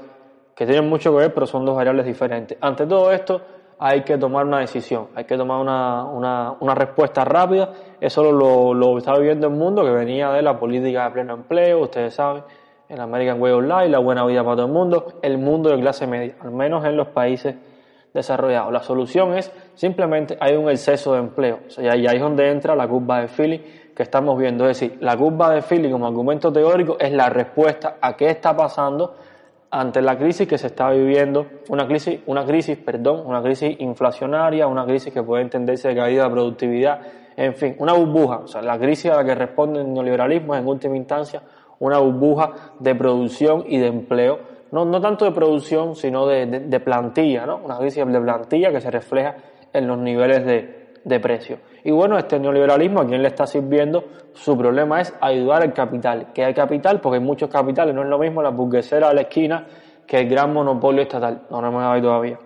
que 0.55 0.67
tienen 0.67 0.89
mucho 0.89 1.13
que 1.13 1.19
ver, 1.19 1.35
pero 1.35 1.47
son 1.47 1.65
dos 1.65 1.75
variables 1.75 2.05
diferentes. 2.05 2.59
Ante 2.61 2.87
todo 2.87 3.11
esto, 3.11 3.41
hay 3.79 4.03
que 4.03 4.19
tomar 4.19 4.45
una 4.45 4.59
decisión, 4.59 5.09
hay 5.15 5.25
que 5.25 5.39
tomar 5.39 5.59
una, 5.59 6.05
una, 6.05 6.53
una 6.61 6.75
respuesta 6.75 7.25
rápida. 7.25 7.73
Eso 7.99 8.31
lo, 8.31 8.75
lo 8.75 8.99
está 8.99 9.17
viviendo 9.17 9.47
el 9.47 9.55
mundo 9.55 9.83
que 9.83 9.91
venía 9.91 10.31
de 10.33 10.43
la 10.43 10.59
política 10.59 11.05
de 11.05 11.11
pleno 11.13 11.33
empleo, 11.33 11.81
ustedes 11.81 12.13
saben, 12.13 12.43
el 12.91 13.01
American 13.01 13.41
Way 13.41 13.53
of 13.53 13.63
Life, 13.63 13.89
la 13.89 14.01
buena 14.01 14.27
vida 14.27 14.43
para 14.43 14.57
todo 14.57 14.67
el 14.67 14.73
mundo, 14.73 15.07
el 15.23 15.39
mundo 15.39 15.71
de 15.71 15.81
clase 15.81 16.07
media, 16.07 16.35
al 16.41 16.51
menos 16.51 16.85
en 16.85 16.97
los 16.97 17.09
países 17.09 17.55
desarrollados. 18.13 18.73
La 18.73 18.83
solución 18.83 19.35
es 19.35 19.53
simplemente 19.75 20.37
hay 20.41 20.57
un 20.57 20.69
exceso 20.69 21.13
de 21.13 21.21
empleo. 21.21 21.61
y 21.79 21.87
ahí 21.87 22.07
es 22.07 22.21
donde 22.21 22.51
entra 22.51 22.75
la 22.75 22.89
curva 22.89 23.21
de 23.21 23.29
Philly 23.29 23.59
que 23.95 24.03
estamos 24.03 24.37
viendo. 24.37 24.69
Es 24.69 24.81
decir, 24.81 24.99
la 25.01 25.17
curva 25.17 25.55
de 25.55 25.63
Philly 25.63 25.91
como 25.91 26.07
argumento 26.07 26.53
teórico 26.53 26.97
es 26.99 27.13
la 27.13 27.29
respuesta 27.29 27.99
a 28.01 28.17
qué 28.17 28.31
está 28.31 28.57
pasando 28.57 29.15
ante 29.71 30.03
la 30.03 30.19
crisis 30.19 30.49
que 30.49 30.59
se 30.59 30.67
está 30.67 30.91
viviendo, 30.91 31.47
una 31.69 31.87
crisis, 31.87 32.19
una 32.27 32.45
crisis, 32.45 32.77
perdón, 32.77 33.23
una 33.25 33.41
crisis 33.41 33.77
inflacionaria, 33.79 34.67
una 34.67 34.85
crisis 34.85 35.15
que 35.15 35.23
puede 35.23 35.45
entenderse 35.45 35.89
de 35.89 35.95
caída 35.95 36.25
de 36.25 36.31
productividad, 36.31 37.01
en 37.37 37.55
fin, 37.55 37.77
una 37.79 37.93
burbuja. 37.93 38.39
O 38.39 38.47
sea, 38.49 38.63
la 38.63 38.77
crisis 38.81 39.13
a 39.13 39.17
la 39.17 39.25
que 39.25 39.37
responde 39.37 39.81
el 39.81 39.93
neoliberalismo 39.93 40.57
es 40.57 40.61
en 40.61 40.67
última 40.67 40.97
instancia 40.97 41.41
una 41.81 41.99
burbuja 41.99 42.53
de 42.79 42.95
producción 42.95 43.65
y 43.67 43.79
de 43.79 43.89
empleo, 43.89 44.39
no, 44.71 44.85
no 44.85 45.01
tanto 45.01 45.25
de 45.25 45.33
producción, 45.33 45.97
sino 45.97 46.27
de, 46.27 46.47
de, 46.47 46.81
plantilla, 46.81 47.45
¿no? 47.45 47.61
una 47.65 47.77
crisis 47.79 48.07
de 48.07 48.21
plantilla 48.21 48.71
que 48.71 48.81
se 48.81 48.91
refleja 48.91 49.35
en 49.73 49.89
los 49.89 49.99
niveles 49.99 50.45
de, 50.47 50.93
de 51.05 51.21
precio. 51.21 51.59
Y 51.83 51.91
bueno, 51.91 52.19
este 52.19 52.39
neoliberalismo, 52.39 53.01
¿a 53.01 53.07
quién 53.07 53.23
le 53.23 53.29
está 53.29 53.47
sirviendo? 53.47 54.05
Su 54.33 54.57
problema 54.57 55.01
es 55.01 55.13
ayudar 55.21 55.63
al 55.63 55.73
capital. 55.73 56.29
¿Qué 56.33 56.45
hay 56.45 56.55
capital? 56.55 57.01
Porque 57.01 57.19
hay 57.19 57.25
muchos 57.25 57.49
capitales, 57.49 57.95
no 57.95 58.03
es 58.03 58.09
lo 58.09 58.19
mismo 58.19 58.43
la 58.43 58.51
burguesera 58.51 59.09
a 59.09 59.15
la 59.15 59.23
esquina 59.23 59.67
que 60.07 60.19
el 60.19 60.29
gran 60.29 60.53
monopolio 60.53 61.03
estatal. 61.03 61.43
No, 61.51 61.61
no 61.61 61.73
me 61.73 61.79
dado 61.79 62.01
todavía. 62.03 62.39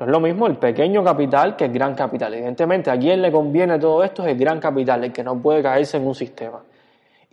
No 0.00 0.06
es 0.06 0.12
lo 0.12 0.20
mismo 0.20 0.46
el 0.48 0.56
pequeño 0.56 1.04
capital 1.04 1.54
que 1.54 1.66
el 1.66 1.72
gran 1.72 1.94
capital. 1.94 2.34
Evidentemente, 2.34 2.90
a 2.90 2.98
quién 2.98 3.22
le 3.22 3.30
conviene 3.30 3.78
todo 3.78 4.02
esto 4.02 4.24
es 4.24 4.32
el 4.32 4.38
gran 4.38 4.58
capital, 4.58 5.04
el 5.04 5.12
que 5.12 5.22
no 5.22 5.40
puede 5.40 5.62
caerse 5.62 5.98
en 5.98 6.06
un 6.06 6.14
sistema. 6.14 6.60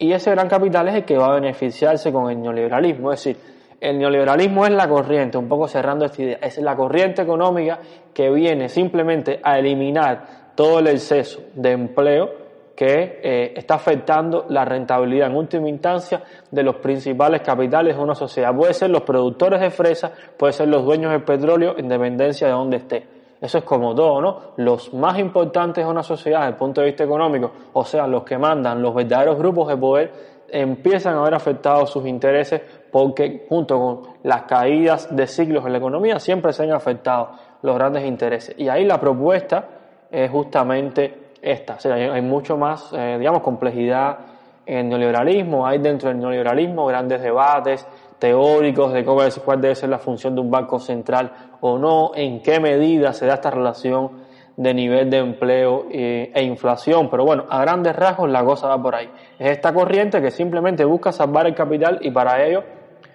Y 0.02 0.12
ese 0.14 0.32
gran 0.32 0.50
capital 0.50 0.88
es 0.88 0.96
el 0.96 1.06
que 1.06 1.16
va 1.16 1.28
a 1.28 1.36
beneficiarse 1.36 2.12
con 2.12 2.32
el 2.32 2.42
neoliberalismo. 2.42 3.14
Es 3.14 3.24
decir, 3.24 3.38
el 3.80 4.00
neoliberalismo 4.00 4.66
es 4.66 4.72
la 4.72 4.90
corriente, 4.90 5.38
un 5.38 5.48
poco 5.48 5.68
cerrando 5.68 6.06
esta 6.06 6.24
idea, 6.24 6.40
es 6.42 6.58
la 6.58 6.76
corriente 6.76 7.22
económica 7.22 7.78
que 8.12 8.32
viene 8.32 8.68
simplemente 8.68 9.40
a 9.44 9.60
eliminar 9.60 10.54
todo 10.56 10.80
el 10.80 10.88
exceso 10.88 11.42
de 11.54 11.72
empleo 11.74 12.32
que 12.76 13.20
eh, 13.22 13.54
está 13.56 13.76
afectando 13.76 14.48
la 14.50 14.66
rentabilidad 14.66 15.30
en 15.30 15.36
última 15.36 15.70
instancia 15.70 16.24
de 16.50 16.64
los 16.64 16.78
principales 16.78 17.42
capitales 17.42 17.96
de 17.96 18.02
una 18.02 18.16
sociedad. 18.16 18.56
Puede 18.56 18.74
ser 18.74 18.90
los 18.90 19.04
productores 19.04 19.62
de 19.62 19.70
fresa, 19.70 20.12
puede 20.36 20.54
ser 20.54 20.68
los 20.68 20.84
dueños 20.84 21.12
del 21.12 21.22
petróleo, 21.22 21.78
en 21.78 21.88
dependencia 21.88 22.48
de 22.48 22.54
dónde 22.54 22.78
esté. 22.78 23.06
Eso 23.42 23.58
es 23.58 23.64
como 23.64 23.96
todo, 23.96 24.22
¿no? 24.22 24.40
Los 24.58 24.94
más 24.94 25.18
importantes 25.18 25.84
de 25.84 25.90
una 25.90 26.04
sociedad 26.04 26.42
desde 26.42 26.52
el 26.52 26.58
punto 26.58 26.82
de 26.82 26.88
vista 26.88 27.04
económico, 27.04 27.52
o 27.74 27.84
sea, 27.84 28.06
los 28.06 28.24
que 28.24 28.38
mandan, 28.38 28.80
los 28.84 28.94
verdaderos 28.94 29.40
grupos 29.40 29.68
de 29.68 29.78
poder, 29.78 30.12
empiezan 30.52 31.16
a 31.16 31.24
ver 31.24 31.34
afectados 31.34 31.90
sus 31.90 32.06
intereses 32.06 32.62
porque 32.92 33.46
junto 33.50 33.80
con 33.80 34.02
las 34.24 34.44
caídas 34.44 35.16
de 35.16 35.26
ciclos 35.26 35.66
en 35.66 35.72
la 35.72 35.80
economía 35.80 36.20
siempre 36.20 36.54
se 36.54 36.64
han 36.64 36.72
afectado 36.72 37.32
los 37.64 37.76
grandes 37.76 38.06
intereses. 38.06 38.54
Y 38.60 38.70
ahí 38.70 38.86
la 38.86 39.00
propuesta 39.00 39.66
es 40.12 40.30
justamente 40.30 41.32
esta. 41.42 41.76
O 41.76 41.80
sea, 41.80 41.96
hay, 41.96 42.22
mucho 42.22 42.58
más, 42.58 42.94
eh, 42.94 43.16
digamos, 43.18 43.42
complejidad 43.42 44.20
en 44.66 44.78
el 44.78 44.90
neoliberalismo. 44.90 45.66
Hay 45.66 45.80
dentro 45.80 46.10
del 46.10 46.20
neoliberalismo 46.20 46.86
grandes 46.86 47.22
debates 47.22 47.88
teóricos 48.20 48.94
de 48.94 49.04
cómo, 49.04 49.22
cuál 49.44 49.62
debe 49.62 49.74
ser 49.74 49.90
la 49.90 49.98
función 49.98 50.36
de 50.36 50.42
un 50.42 50.52
banco 50.52 50.78
central 50.78 51.32
o 51.62 51.78
no, 51.78 52.12
en 52.16 52.42
qué 52.42 52.60
medida 52.60 53.14
se 53.14 53.26
da 53.26 53.36
esta 53.36 53.52
relación 53.52 54.22
de 54.58 54.74
nivel 54.74 55.10
de 55.10 55.18
empleo 55.18 55.86
eh, 55.90 56.32
e 56.34 56.44
inflación. 56.44 57.10
Pero 57.10 57.24
bueno, 57.24 57.46
a 57.50 57.62
grandes 57.62 57.96
rasgos 57.96 58.30
la 58.30 58.44
cosa 58.44 58.68
va 58.68 58.82
por 58.82 58.96
ahí. 58.96 59.10
Es 59.40 59.52
esta 59.52 59.74
corriente 59.74 60.22
que 60.22 60.32
simplemente 60.32 60.84
busca 60.84 61.12
salvar 61.12 61.48
el 61.48 61.56
capital 61.56 62.00
y 62.02 62.12
para 62.12 62.46
ello 62.46 62.64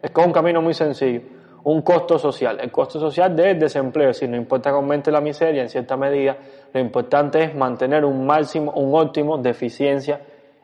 es 0.01 0.11
con 0.11 0.27
un 0.27 0.33
camino 0.33 0.63
muy 0.63 0.75
sencillo 0.75 1.37
un 1.67 1.83
costo 1.83 2.17
social. 2.17 2.61
El 2.61 2.71
costo 2.71 3.01
social 3.01 3.35
del 3.35 3.59
desempleo, 3.59 4.13
si 4.13 4.29
no 4.29 4.37
importa 4.37 4.71
que 4.71 4.77
aumente 4.77 5.11
la 5.11 5.21
miseria 5.21 5.63
en 5.63 5.69
cierta 5.69 5.97
medida, 5.97 6.37
lo 6.73 6.79
importante 6.79 7.43
es 7.43 7.57
mantener 7.57 8.05
un 8.05 8.25
máximo, 8.25 8.71
un 8.71 8.95
óptimo 8.95 9.37
de 9.39 9.51
eficiencia 9.51 10.21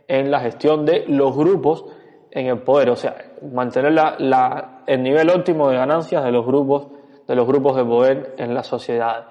en 0.07 0.31
la 0.31 0.39
gestión 0.39 0.87
de 0.87 1.05
los 1.09 1.37
grupos 1.37 1.85
en 2.31 2.47
el 2.47 2.59
poder, 2.59 2.91
o 2.91 2.97
sea, 2.97 3.17
mantener 3.53 3.93
la, 3.93 4.85
el 4.87 5.03
nivel 5.03 5.29
óptimo 5.31 5.69
de 5.71 5.77
ganancias 5.77 6.23
de 6.23 6.31
los 6.31 6.47
grupos 6.47 6.87
de 7.27 7.35
los 7.35 7.47
grupos 7.47 7.77
de 7.77 7.85
poder 7.85 8.35
en 8.39 8.55
la 8.55 8.63
sociedad. 8.63 9.27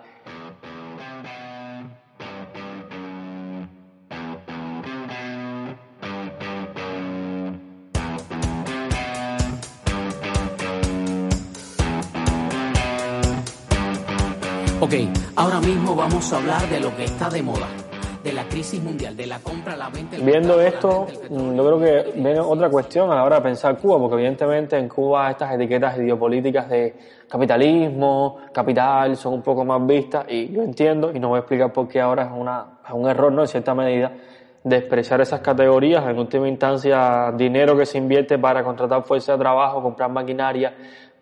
Ok, 14.84 14.96
ahora 15.36 15.60
mismo 15.62 15.96
vamos 15.96 16.34
a 16.34 16.38
hablar 16.38 16.68
de 16.68 16.80
lo 16.80 16.96
que 16.98 17.04
está 17.04 17.30
de 17.30 17.44
moda, 17.44 17.68
la 18.42 18.50
crisis 18.50 18.82
mundial, 18.82 19.16
de 19.16 19.28
la 19.28 19.40
compra, 19.40 19.76
la 19.76 19.90
venta. 19.90 20.18
Viendo 20.18 20.60
esto, 20.60 21.06
mm, 21.30 21.56
yo 21.56 21.66
creo 21.66 21.80
que 21.80 22.12
viene 22.20 22.40
otra 22.40 22.70
cuestión 22.70 23.12
a 23.12 23.16
la 23.16 23.24
hora 23.24 23.36
de 23.36 23.44
pensar 23.44 23.78
Cuba, 23.78 24.00
porque 24.00 24.16
evidentemente 24.16 24.78
en 24.78 24.90
Cuba 24.90 25.30
estas 25.30 25.54
etiquetas 25.54 25.98
ideopolíticas 25.98 26.68
de 26.70 26.96
capitalismo, 27.30 28.38
capital, 28.52 29.16
son 29.16 29.34
un 29.34 29.42
poco 29.44 29.64
más 29.64 29.86
vistas 29.86 30.26
y 30.28 30.52
yo 30.52 30.64
entiendo, 30.64 31.12
y 31.14 31.20
no 31.20 31.30
voy 31.30 31.38
a 31.38 31.40
explicar 31.42 31.72
por 31.72 31.88
qué 31.88 32.02
ahora 32.02 32.24
es, 32.24 32.32
una, 32.32 32.80
es 32.84 32.94
un 32.94 33.08
error, 33.08 33.32
¿no? 33.32 33.44
En 33.44 33.48
cierta 33.48 33.76
medida, 33.76 34.12
despreciar 34.64 35.22
esas 35.22 35.42
categorías, 35.42 36.04
en 36.08 36.18
última 36.18 36.48
instancia, 36.48 37.32
dinero 37.36 37.78
que 37.78 37.86
se 37.86 38.00
invierte 38.00 38.40
para 38.40 38.64
contratar 38.64 39.04
fuerza 39.04 39.34
de 39.34 39.38
trabajo, 39.38 39.84
comprar 39.84 40.10
maquinaria, 40.10 40.74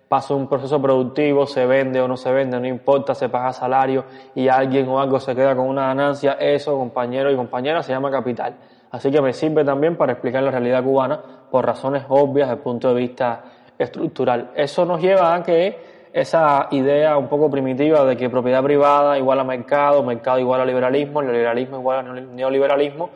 pasa 0.09 0.33
un 0.33 0.47
proceso 0.47 0.81
productivo, 0.81 1.45
se 1.45 1.65
vende 1.67 2.01
o 2.01 2.07
no 2.07 2.17
se 2.17 2.31
vende, 2.31 2.59
no 2.59 2.67
importa, 2.67 3.13
se 3.13 3.29
paga 3.29 3.53
salario 3.53 4.05
y 4.33 4.47
alguien 4.47 4.89
o 4.89 4.99
algo 4.99 5.19
se 5.19 5.35
queda 5.35 5.55
con 5.55 5.67
una 5.67 5.87
ganancia, 5.87 6.33
eso, 6.33 6.75
compañero 6.75 7.31
y 7.31 7.35
compañera, 7.35 7.83
se 7.83 7.93
llama 7.93 8.09
capital. 8.09 8.55
Así 8.91 9.11
que 9.11 9.21
me 9.21 9.33
sirve 9.33 9.63
también 9.63 9.95
para 9.95 10.13
explicar 10.13 10.41
la 10.41 10.49
realidad 10.49 10.83
cubana 10.83 11.21
por 11.51 11.63
razones 11.63 12.03
obvias 12.09 12.47
desde 12.47 12.57
el 12.57 12.63
punto 12.63 12.89
de 12.89 12.95
vista 12.95 13.43
estructural. 13.77 14.49
Eso 14.55 14.83
nos 14.83 14.99
lleva 14.99 15.35
a 15.35 15.43
que 15.43 15.77
esa 16.11 16.67
idea 16.71 17.15
un 17.17 17.27
poco 17.27 17.51
primitiva 17.51 18.03
de 18.03 18.17
que 18.17 18.31
propiedad 18.31 18.63
privada 18.63 19.15
igual 19.17 19.39
a 19.39 19.43
mercado, 19.43 20.01
mercado 20.03 20.39
igual 20.39 20.61
a 20.61 20.65
liberalismo, 20.65 21.21
liberalismo 21.21 21.77
igual 21.77 21.99
a 21.99 22.13
neoliberalismo, 22.13 23.11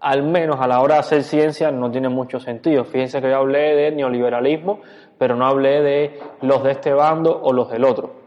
al 0.00 0.22
menos 0.22 0.58
a 0.60 0.66
la 0.66 0.80
hora 0.80 0.94
de 0.94 1.00
hacer 1.00 1.22
ciencia 1.24 1.70
no 1.70 1.90
tiene 1.90 2.08
mucho 2.08 2.40
sentido. 2.40 2.84
Fíjense 2.84 3.20
que 3.20 3.28
yo 3.28 3.36
hablé 3.36 3.74
de 3.74 3.90
neoliberalismo, 3.90 4.80
pero 5.18 5.36
no 5.36 5.46
hablé 5.46 5.82
de 5.82 6.20
los 6.42 6.62
de 6.62 6.72
este 6.72 6.92
bando 6.92 7.38
o 7.42 7.52
los 7.52 7.70
del 7.70 7.84
otro. 7.84 8.18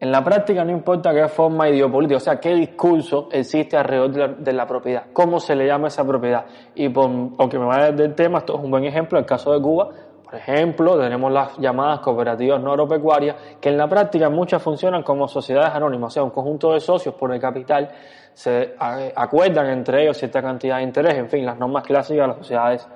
En 0.00 0.12
la 0.12 0.22
práctica 0.22 0.64
no 0.64 0.70
importa 0.70 1.12
qué 1.12 1.26
forma 1.26 1.68
ideopolítica, 1.68 2.18
o 2.18 2.20
sea, 2.20 2.38
qué 2.38 2.54
discurso 2.54 3.28
existe 3.32 3.76
alrededor 3.76 4.36
de 4.36 4.52
la, 4.52 4.64
propiedad, 4.64 5.06
cómo 5.12 5.40
se 5.40 5.56
le 5.56 5.66
llama 5.66 5.88
esa 5.88 6.06
propiedad. 6.06 6.46
Y 6.76 6.88
por, 6.88 7.06
aunque 7.06 7.58
me 7.58 7.66
vaya 7.66 7.90
del 7.90 8.14
tema, 8.14 8.38
esto 8.38 8.56
es 8.56 8.62
un 8.62 8.70
buen 8.70 8.84
ejemplo, 8.84 9.18
el 9.18 9.26
caso 9.26 9.52
de 9.52 9.60
Cuba, 9.60 9.88
por 10.22 10.34
ejemplo, 10.36 11.00
tenemos 11.00 11.32
las 11.32 11.56
llamadas 11.58 12.00
cooperativas 12.00 12.60
no 12.60 12.70
agropecuarias, 12.70 13.34
que 13.60 13.70
en 13.70 13.78
la 13.78 13.88
práctica 13.88 14.28
muchas 14.28 14.62
funcionan 14.62 15.02
como 15.02 15.26
sociedades 15.26 15.74
anónimas, 15.74 16.12
o 16.12 16.14
sea, 16.14 16.22
un 16.22 16.30
conjunto 16.30 16.74
de 16.74 16.80
socios 16.80 17.14
por 17.14 17.32
el 17.32 17.40
capital 17.40 17.88
se 18.34 18.76
acuerdan 19.16 19.66
entre 19.66 20.02
ellos 20.02 20.16
cierta 20.16 20.40
cantidad 20.40 20.76
de 20.76 20.84
interés, 20.84 21.14
en 21.14 21.28
fin, 21.28 21.44
las 21.44 21.58
normas 21.58 21.82
clásicas 21.82 22.22
de 22.22 22.28
las 22.28 22.36
sociedades, 22.36 22.88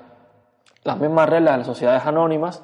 las 0.85 0.97
mismas 0.97 1.27
reglas 1.27 1.55
de 1.55 1.57
las 1.57 1.67
sociedades 1.67 2.05
anónimas, 2.05 2.63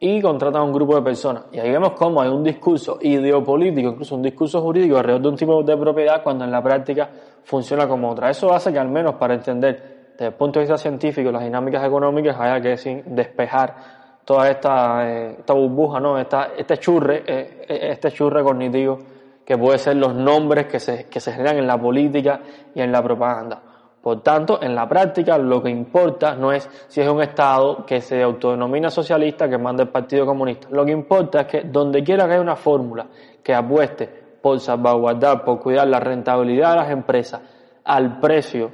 y 0.00 0.20
contratan 0.20 0.62
a 0.62 0.64
un 0.64 0.72
grupo 0.72 0.94
de 0.94 1.02
personas. 1.02 1.44
Y 1.52 1.58
ahí 1.58 1.70
vemos 1.70 1.92
cómo 1.92 2.20
hay 2.22 2.28
un 2.28 2.44
discurso 2.44 2.98
ideopolítico, 3.00 3.90
incluso 3.90 4.14
un 4.14 4.22
discurso 4.22 4.60
jurídico 4.60 4.96
alrededor 4.96 5.22
de 5.22 5.28
un 5.28 5.36
tipo 5.36 5.62
de 5.62 5.76
propiedad 5.76 6.22
cuando 6.22 6.44
en 6.44 6.50
la 6.50 6.62
práctica 6.62 7.10
funciona 7.44 7.88
como 7.88 8.10
otra. 8.10 8.30
Eso 8.30 8.52
hace 8.52 8.72
que 8.72 8.78
al 8.78 8.88
menos 8.88 9.14
para 9.14 9.34
entender 9.34 9.98
desde 10.12 10.26
el 10.26 10.34
punto 10.34 10.58
de 10.58 10.64
vista 10.64 10.78
científico 10.78 11.30
las 11.30 11.42
dinámicas 11.42 11.84
económicas 11.84 12.36
haya 12.38 12.60
que 12.60 13.02
despejar 13.06 13.98
toda 14.24 14.50
esta, 14.50 15.08
eh, 15.08 15.36
esta 15.38 15.54
burbuja, 15.54 16.00
¿no? 16.00 16.18
esta, 16.18 16.50
este, 16.56 16.76
churre, 16.78 17.24
eh, 17.26 17.64
eh, 17.68 17.88
este 17.92 18.10
churre 18.10 18.42
cognitivo 18.42 18.98
que 19.44 19.56
puede 19.56 19.78
ser 19.78 19.96
los 19.96 20.14
nombres 20.14 20.66
que 20.66 20.78
se, 20.78 21.06
que 21.06 21.20
se 21.20 21.32
generan 21.32 21.56
en 21.56 21.66
la 21.66 21.80
política 21.80 22.40
y 22.74 22.82
en 22.82 22.92
la 22.92 23.02
propaganda. 23.02 23.62
Por 24.02 24.22
tanto, 24.22 24.62
en 24.62 24.74
la 24.74 24.88
práctica 24.88 25.36
lo 25.38 25.62
que 25.62 25.70
importa 25.70 26.34
no 26.34 26.52
es 26.52 26.68
si 26.88 27.00
es 27.00 27.08
un 27.08 27.20
Estado 27.20 27.84
que 27.84 28.00
se 28.00 28.22
autodenomina 28.22 28.90
socialista 28.90 29.48
que 29.48 29.58
manda 29.58 29.82
el 29.82 29.88
Partido 29.88 30.24
Comunista. 30.24 30.68
Lo 30.70 30.84
que 30.84 30.92
importa 30.92 31.40
es 31.42 31.46
que 31.46 31.60
donde 31.62 32.02
quiera 32.02 32.26
que 32.26 32.32
haya 32.32 32.40
una 32.40 32.56
fórmula 32.56 33.06
que 33.42 33.52
apueste 33.54 34.08
por 34.40 34.60
salvaguardar, 34.60 35.44
por 35.44 35.60
cuidar 35.60 35.88
la 35.88 36.00
rentabilidad 36.00 36.70
de 36.70 36.76
las 36.76 36.90
empresas 36.90 37.40
al 37.84 38.20
precio 38.20 38.70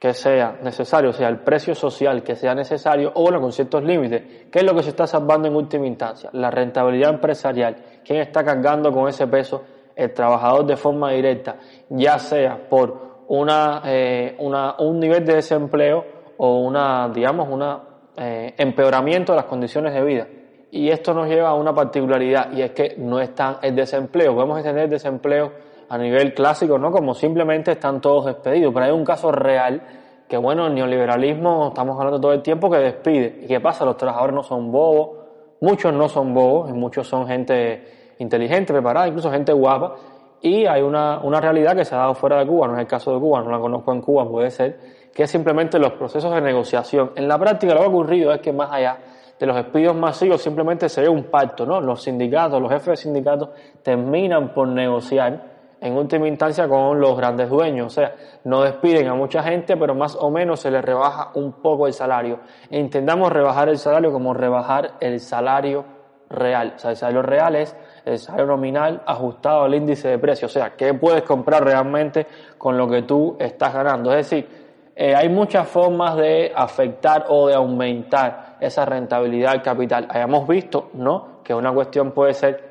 que 0.00 0.14
sea 0.14 0.58
necesario, 0.62 1.10
o 1.10 1.12
sea, 1.12 1.28
el 1.28 1.40
precio 1.40 1.74
social 1.74 2.22
que 2.22 2.34
sea 2.34 2.54
necesario, 2.54 3.12
o 3.14 3.22
bueno, 3.22 3.38
con 3.38 3.52
ciertos 3.52 3.84
límites. 3.84 4.46
¿Qué 4.50 4.60
es 4.60 4.64
lo 4.64 4.74
que 4.74 4.82
se 4.82 4.88
está 4.88 5.06
salvando 5.06 5.46
en 5.46 5.54
última 5.54 5.86
instancia? 5.86 6.30
La 6.32 6.50
rentabilidad 6.50 7.10
empresarial. 7.10 7.76
¿Quién 8.02 8.20
está 8.20 8.42
cargando 8.42 8.90
con 8.92 9.08
ese 9.08 9.26
peso? 9.26 9.62
El 9.94 10.14
trabajador 10.14 10.64
de 10.64 10.76
forma 10.76 11.12
directa, 11.12 11.56
ya 11.90 12.18
sea 12.18 12.66
por 12.70 13.09
una, 13.30 13.82
eh, 13.84 14.34
una, 14.38 14.74
un 14.80 14.98
nivel 14.98 15.24
de 15.24 15.36
desempleo 15.36 16.04
o 16.36 16.58
una, 16.58 17.08
digamos, 17.10 17.48
una 17.48 17.80
eh, 18.16 18.54
empeoramiento 18.58 19.32
de 19.32 19.36
las 19.36 19.44
condiciones 19.44 19.94
de 19.94 20.02
vida. 20.02 20.26
Y 20.72 20.88
esto 20.88 21.14
nos 21.14 21.28
lleva 21.28 21.50
a 21.50 21.54
una 21.54 21.72
particularidad 21.72 22.52
y 22.52 22.62
es 22.62 22.72
que 22.72 22.96
no 22.98 23.20
están 23.20 23.58
el 23.62 23.76
desempleo. 23.76 24.34
Podemos 24.34 24.58
entender 24.58 24.84
el 24.84 24.90
desempleo 24.90 25.52
a 25.88 25.96
nivel 25.96 26.34
clásico, 26.34 26.76
¿no? 26.76 26.90
Como 26.90 27.14
simplemente 27.14 27.72
están 27.72 28.00
todos 28.00 28.26
despedidos. 28.26 28.74
Pero 28.74 28.86
hay 28.86 28.92
un 28.92 29.04
caso 29.04 29.30
real 29.30 29.80
que, 30.28 30.36
bueno, 30.36 30.66
el 30.66 30.74
neoliberalismo, 30.74 31.68
estamos 31.68 31.96
hablando 31.98 32.20
todo 32.20 32.32
el 32.32 32.42
tiempo, 32.42 32.68
que 32.68 32.78
despide. 32.78 33.38
¿Y 33.42 33.46
qué 33.46 33.60
pasa? 33.60 33.84
Los 33.84 33.96
trabajadores 33.96 34.34
no 34.34 34.42
son 34.42 34.72
bobos, 34.72 35.18
muchos 35.60 35.92
no 35.92 36.08
son 36.08 36.34
bobos, 36.34 36.72
muchos 36.72 37.06
son 37.06 37.28
gente 37.28 38.14
inteligente, 38.18 38.72
preparada, 38.72 39.06
incluso 39.06 39.30
gente 39.30 39.52
guapa, 39.52 39.94
y 40.42 40.66
hay 40.66 40.82
una, 40.82 41.18
una, 41.20 41.40
realidad 41.40 41.76
que 41.76 41.84
se 41.84 41.94
ha 41.94 41.98
dado 41.98 42.14
fuera 42.14 42.38
de 42.38 42.46
Cuba, 42.46 42.68
no 42.68 42.74
es 42.74 42.80
el 42.80 42.86
caso 42.86 43.12
de 43.12 43.20
Cuba, 43.20 43.42
no 43.42 43.50
la 43.50 43.58
conozco 43.58 43.92
en 43.92 44.00
Cuba, 44.00 44.28
puede 44.28 44.50
ser, 44.50 44.78
que 45.14 45.24
es 45.24 45.30
simplemente 45.30 45.78
los 45.78 45.92
procesos 45.92 46.34
de 46.34 46.40
negociación. 46.40 47.12
En 47.14 47.28
la 47.28 47.38
práctica 47.38 47.74
lo 47.74 47.80
que 47.80 47.86
ha 47.86 47.88
ocurrido 47.88 48.32
es 48.32 48.40
que 48.40 48.52
más 48.52 48.72
allá 48.72 48.98
de 49.38 49.46
los 49.46 49.56
despidos 49.56 49.96
masivos 49.96 50.42
simplemente 50.42 50.88
se 50.88 51.02
ve 51.02 51.08
un 51.08 51.24
pacto, 51.24 51.64
¿no? 51.66 51.80
Los 51.80 52.02
sindicatos, 52.02 52.60
los 52.60 52.70
jefes 52.70 52.86
de 52.86 52.96
sindicatos 52.96 53.48
terminan 53.82 54.52
por 54.52 54.68
negociar 54.68 55.50
en 55.80 55.96
última 55.96 56.28
instancia 56.28 56.68
con 56.68 57.00
los 57.00 57.16
grandes 57.16 57.48
dueños, 57.48 57.86
o 57.86 57.90
sea, 57.90 58.14
no 58.44 58.62
despiden 58.62 59.08
a 59.08 59.14
mucha 59.14 59.42
gente, 59.42 59.76
pero 59.76 59.94
más 59.94 60.14
o 60.14 60.30
menos 60.30 60.60
se 60.60 60.70
les 60.70 60.84
rebaja 60.84 61.30
un 61.34 61.52
poco 61.52 61.86
el 61.86 61.94
salario. 61.94 62.40
Intentamos 62.70 63.32
rebajar 63.32 63.70
el 63.70 63.78
salario 63.78 64.12
como 64.12 64.34
rebajar 64.34 64.92
el 65.00 65.20
salario 65.20 65.84
real. 66.28 66.74
O 66.76 66.78
sea, 66.78 66.90
el 66.90 66.96
salario 66.96 67.22
real 67.22 67.56
es 67.56 67.74
el 68.10 68.18
salario 68.18 68.46
nominal 68.46 69.02
ajustado 69.06 69.62
al 69.62 69.74
índice 69.74 70.08
de 70.08 70.18
precio, 70.18 70.46
o 70.46 70.50
sea, 70.50 70.76
qué 70.76 70.94
puedes 70.94 71.22
comprar 71.22 71.64
realmente 71.64 72.26
con 72.58 72.76
lo 72.76 72.88
que 72.88 73.02
tú 73.02 73.36
estás 73.38 73.72
ganando. 73.72 74.10
Es 74.12 74.28
decir, 74.30 74.48
eh, 74.94 75.14
hay 75.14 75.28
muchas 75.28 75.66
formas 75.68 76.16
de 76.16 76.52
afectar 76.54 77.26
o 77.28 77.48
de 77.48 77.54
aumentar 77.54 78.56
esa 78.60 78.84
rentabilidad 78.84 79.52
del 79.52 79.62
capital. 79.62 80.06
Hayamos 80.10 80.46
visto, 80.46 80.90
¿no? 80.94 81.40
Que 81.42 81.54
una 81.54 81.72
cuestión 81.72 82.12
puede 82.12 82.34
ser 82.34 82.70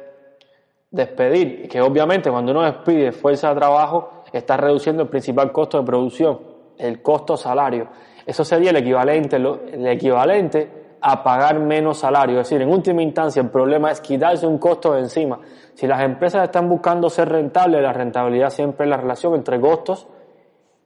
despedir, 0.91 1.67
que 1.67 1.81
obviamente 1.81 2.29
cuando 2.31 2.51
uno 2.51 2.63
despide 2.63 3.11
fuerza 3.11 3.49
de 3.49 3.55
trabajo, 3.55 4.23
está 4.31 4.57
reduciendo 4.57 5.03
el 5.03 5.09
principal 5.09 5.51
costo 5.51 5.79
de 5.79 5.85
producción, 5.85 6.39
el 6.77 7.01
costo 7.01 7.37
salario. 7.37 7.87
Eso 8.25 8.43
sería 8.43 8.71
el 8.71 8.77
equivalente, 8.77 9.37
el 9.37 9.87
equivalente 9.87 10.78
a 11.01 11.23
pagar 11.23 11.59
menos 11.59 11.99
salario. 11.99 12.39
Es 12.39 12.49
decir, 12.49 12.61
en 12.61 12.69
última 12.69 13.01
instancia 13.01 13.41
el 13.41 13.49
problema 13.49 13.91
es 13.91 14.01
quitarse 14.01 14.45
un 14.45 14.57
costo 14.57 14.93
de 14.93 14.99
encima. 14.99 15.39
Si 15.73 15.87
las 15.87 16.01
empresas 16.01 16.43
están 16.43 16.67
buscando 16.67 17.09
ser 17.09 17.29
rentables, 17.29 17.81
la 17.81 17.93
rentabilidad 17.93 18.49
siempre 18.49 18.85
es 18.85 18.89
la 18.89 18.97
relación 18.97 19.35
entre 19.35 19.59
costos 19.59 20.07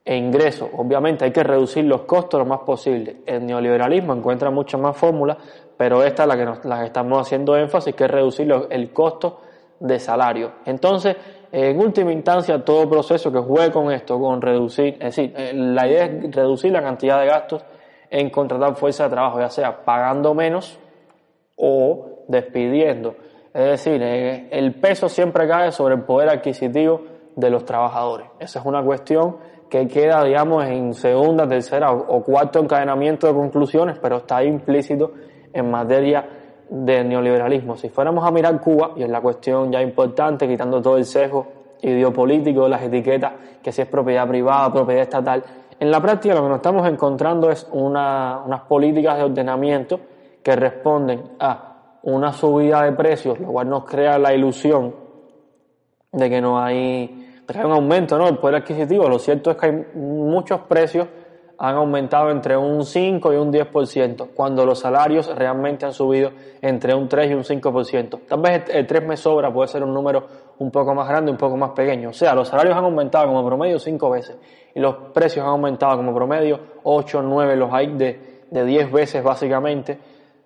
e 0.05 0.15
ingresos. 0.15 0.69
Obviamente 0.77 1.25
hay 1.25 1.31
que 1.31 1.43
reducir 1.43 1.85
los 1.85 2.01
costos 2.01 2.39
lo 2.39 2.45
más 2.45 2.59
posible. 2.59 3.17
El 3.25 3.45
neoliberalismo 3.45 4.13
encuentra 4.13 4.51
muchas 4.51 4.79
más 4.79 4.95
fórmulas, 4.95 5.37
pero 5.77 6.03
esta 6.03 6.23
es 6.23 6.29
la 6.29 6.37
que, 6.37 6.45
nos, 6.45 6.65
la 6.65 6.79
que 6.79 6.85
estamos 6.85 7.19
haciendo 7.19 7.55
énfasis, 7.55 7.95
que 7.95 8.03
es 8.05 8.11
reducir 8.11 8.53
el 8.69 8.91
costo 8.91 9.39
de 9.79 9.99
salario. 9.99 10.51
Entonces, 10.65 11.15
en 11.51 11.79
última 11.79 12.11
instancia, 12.11 12.63
todo 12.63 12.89
proceso 12.89 13.31
que 13.31 13.39
juegue 13.39 13.71
con 13.71 13.91
esto, 13.91 14.19
con 14.19 14.41
reducir, 14.41 14.93
es 14.93 15.15
decir, 15.15 15.33
eh, 15.35 15.51
la 15.53 15.87
idea 15.87 16.05
es 16.05 16.35
reducir 16.35 16.71
la 16.71 16.81
cantidad 16.81 17.19
de 17.19 17.27
gastos 17.27 17.65
en 18.13 18.29
contratar 18.29 18.75
fuerza 18.75 19.05
de 19.05 19.09
trabajo, 19.09 19.39
ya 19.39 19.49
sea 19.49 19.83
pagando 19.83 20.35
menos 20.35 20.79
o 21.57 22.25
despidiendo. 22.27 23.15
Es 23.51 23.71
decir, 23.71 24.01
eh, 24.03 24.49
el 24.51 24.75
peso 24.75 25.09
siempre 25.09 25.47
cae 25.47 25.71
sobre 25.71 25.95
el 25.95 26.01
poder 26.03 26.29
adquisitivo 26.29 27.01
de 27.35 27.49
los 27.49 27.65
trabajadores. 27.65 28.27
Esa 28.39 28.59
es 28.59 28.65
una 28.65 28.83
cuestión 28.83 29.37
que 29.67 29.87
queda, 29.87 30.23
digamos, 30.23 30.63
en 30.65 30.93
segunda, 30.93 31.47
tercera 31.47 31.91
o 31.91 32.23
cuarto 32.23 32.59
encadenamiento 32.59 33.25
de 33.25 33.33
conclusiones, 33.33 33.97
pero 33.99 34.17
está 34.17 34.43
implícito 34.43 35.13
en 35.51 35.71
materia 35.71 36.23
de 36.69 37.03
neoliberalismo. 37.03 37.75
Si 37.75 37.89
fuéramos 37.89 38.23
a 38.23 38.29
mirar 38.29 38.61
Cuba, 38.61 38.91
y 38.95 39.01
es 39.01 39.09
la 39.09 39.21
cuestión 39.21 39.71
ya 39.71 39.81
importante, 39.81 40.47
quitando 40.47 40.79
todo 40.79 40.97
el 40.97 41.05
sesgo 41.05 41.47
ideopolítico, 41.81 42.67
las 42.67 42.83
etiquetas, 42.83 43.33
que 43.63 43.71
si 43.71 43.81
es 43.81 43.87
propiedad 43.87 44.27
privada, 44.27 44.71
propiedad 44.71 45.01
estatal, 45.01 45.43
en 45.83 45.91
la 45.91 46.01
práctica 46.01 46.33
lo 46.33 46.43
que 46.43 46.47
nos 46.47 46.55
estamos 46.57 46.87
encontrando 46.87 47.51
es 47.51 47.67
unas 47.73 48.61
políticas 48.69 49.17
de 49.17 49.23
ordenamiento 49.23 49.99
que 50.41 50.55
responden 50.55 51.31
a 51.39 51.97
una 52.03 52.31
subida 52.31 52.83
de 52.83 52.93
precios, 52.93 53.37
lo 53.37 53.49
cual 53.49 53.69
nos 53.69 53.83
crea 53.83 54.17
la 54.17 54.33
ilusión 54.33 54.95
de 56.09 56.29
que 56.29 56.39
no 56.39 56.57
hay, 56.57 57.27
un 57.65 57.71
aumento 57.71 58.17
¿no? 58.17 58.27
del 58.27 58.37
poder 58.37 58.61
adquisitivo. 58.61 59.09
Lo 59.09 59.19
cierto 59.19 59.51
es 59.51 59.57
que 59.57 59.65
hay 59.65 59.85
muchos 59.95 60.61
precios 60.61 61.05
han 61.57 61.75
aumentado 61.75 62.31
entre 62.31 62.57
un 62.57 62.83
5 62.85 63.33
y 63.33 63.35
un 63.37 63.51
10%, 63.51 64.29
cuando 64.33 64.65
los 64.65 64.79
salarios 64.79 65.33
realmente 65.35 65.85
han 65.85 65.93
subido 65.93 66.31
entre 66.61 66.93
un 66.93 67.07
3 67.07 67.31
y 67.31 67.33
un 67.33 67.43
5%. 67.43 68.21
Tal 68.27 68.41
vez 68.41 68.63
el 68.69 68.87
3 68.87 69.05
me 69.05 69.17
sobra, 69.17 69.53
puede 69.53 69.67
ser 69.67 69.83
un 69.83 69.93
número 69.93 70.25
un 70.59 70.71
poco 70.71 70.93
más 70.93 71.07
grande, 71.07 71.31
un 71.31 71.37
poco 71.37 71.55
más 71.55 71.71
pequeño. 71.71 72.09
O 72.09 72.13
sea, 72.13 72.33
los 72.33 72.47
salarios 72.47 72.75
han 72.75 72.83
aumentado 72.83 73.27
como 73.27 73.45
promedio 73.45 73.79
5 73.79 74.09
veces 74.09 74.37
y 74.73 74.79
los 74.79 74.95
precios 75.13 75.45
han 75.45 75.51
aumentado 75.51 75.97
como 75.97 76.13
promedio 76.13 76.59
8, 76.83 77.21
9, 77.21 77.55
los 77.55 77.71
hay 77.71 77.87
de, 77.95 78.41
de 78.49 78.65
10 78.65 78.91
veces 78.91 79.23
básicamente, 79.23 79.99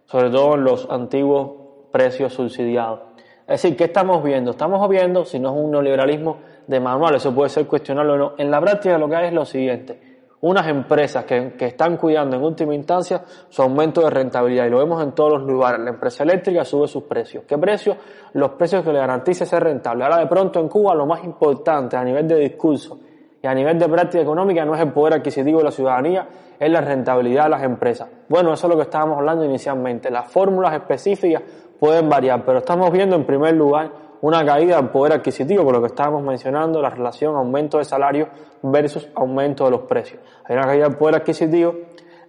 sobre 0.05 0.29
todo 0.29 0.55
en 0.55 0.63
los 0.63 0.89
antiguos 0.89 1.51
precios 1.91 2.33
subsidiados. 2.33 2.99
Es 3.47 3.61
decir, 3.61 3.77
¿qué 3.77 3.85
estamos 3.85 4.21
viendo? 4.23 4.51
Estamos 4.51 4.87
viendo, 4.89 5.23
si 5.23 5.39
no 5.39 5.49
es 5.49 5.63
un 5.63 5.71
neoliberalismo 5.71 6.37
de 6.67 6.81
manual, 6.81 7.15
eso 7.15 7.33
puede 7.33 7.49
ser 7.49 7.65
cuestionable 7.65 8.11
o 8.11 8.17
no. 8.17 8.33
En 8.37 8.51
la 8.51 8.59
práctica 8.59 8.97
lo 8.97 9.07
que 9.07 9.15
hay 9.15 9.27
es 9.27 9.33
lo 9.33 9.45
siguiente 9.45 10.06
unas 10.41 10.67
empresas 10.67 11.25
que, 11.25 11.55
están 11.59 11.97
cuidando 11.97 12.35
en 12.35 12.43
última 12.43 12.75
instancia 12.75 13.23
su 13.49 13.61
aumento 13.61 14.01
de 14.01 14.09
rentabilidad 14.09 14.65
y 14.65 14.69
lo 14.69 14.77
vemos 14.77 15.01
en 15.01 15.13
todos 15.13 15.39
los 15.39 15.43
lugares. 15.43 15.79
La 15.79 15.89
empresa 15.89 16.23
eléctrica 16.23 16.63
sube 16.63 16.87
sus 16.87 17.03
precios. 17.03 17.43
¿Qué 17.47 17.57
precios? 17.57 17.97
Los 18.33 18.51
precios 18.51 18.83
que 18.83 18.93
le 18.93 18.99
garantice 18.99 19.45
ser 19.45 19.63
rentable. 19.63 20.03
Ahora 20.03 20.19
de 20.19 20.27
pronto 20.27 20.59
en 20.59 20.69
Cuba 20.69 20.93
lo 20.93 21.05
más 21.05 21.23
importante 21.23 21.97
a 21.97 22.03
nivel 22.03 22.27
de 22.27 22.35
discurso 22.35 22.99
y 23.41 23.47
a 23.47 23.53
nivel 23.53 23.79
de 23.79 23.87
práctica 23.87 24.21
económica 24.21 24.63
no 24.63 24.75
es 24.75 24.81
el 24.81 24.91
poder 24.91 25.15
adquisitivo 25.15 25.59
de 25.59 25.65
la 25.65 25.71
ciudadanía, 25.71 26.27
es 26.59 26.71
la 26.71 26.81
rentabilidad 26.81 27.45
de 27.45 27.49
las 27.49 27.63
empresas. 27.63 28.07
Bueno, 28.29 28.53
eso 28.53 28.67
es 28.67 28.71
lo 28.71 28.77
que 28.77 28.83
estábamos 28.83 29.17
hablando 29.17 29.43
inicialmente. 29.43 30.11
Las 30.11 30.27
fórmulas 30.31 30.73
específicas 30.73 31.41
pueden 31.79 32.09
variar, 32.09 32.43
pero 32.45 32.59
estamos 32.59 32.91
viendo 32.91 33.15
en 33.15 33.25
primer 33.25 33.55
lugar 33.55 34.06
una 34.21 34.45
caída 34.45 34.77
del 34.77 34.89
poder 34.89 35.13
adquisitivo, 35.13 35.63
por 35.63 35.75
lo 35.75 35.81
que 35.81 35.87
estábamos 35.87 36.23
mencionando, 36.23 36.81
la 36.81 36.89
relación 36.89 37.35
aumento 37.35 37.77
de 37.77 37.85
salario 37.85 38.29
versus 38.61 39.09
aumento 39.15 39.65
de 39.65 39.71
los 39.71 39.81
precios. 39.81 40.21
Hay 40.45 40.55
una 40.55 40.65
caída 40.65 40.87
del 40.87 40.97
poder 40.97 41.15
adquisitivo, 41.15 41.75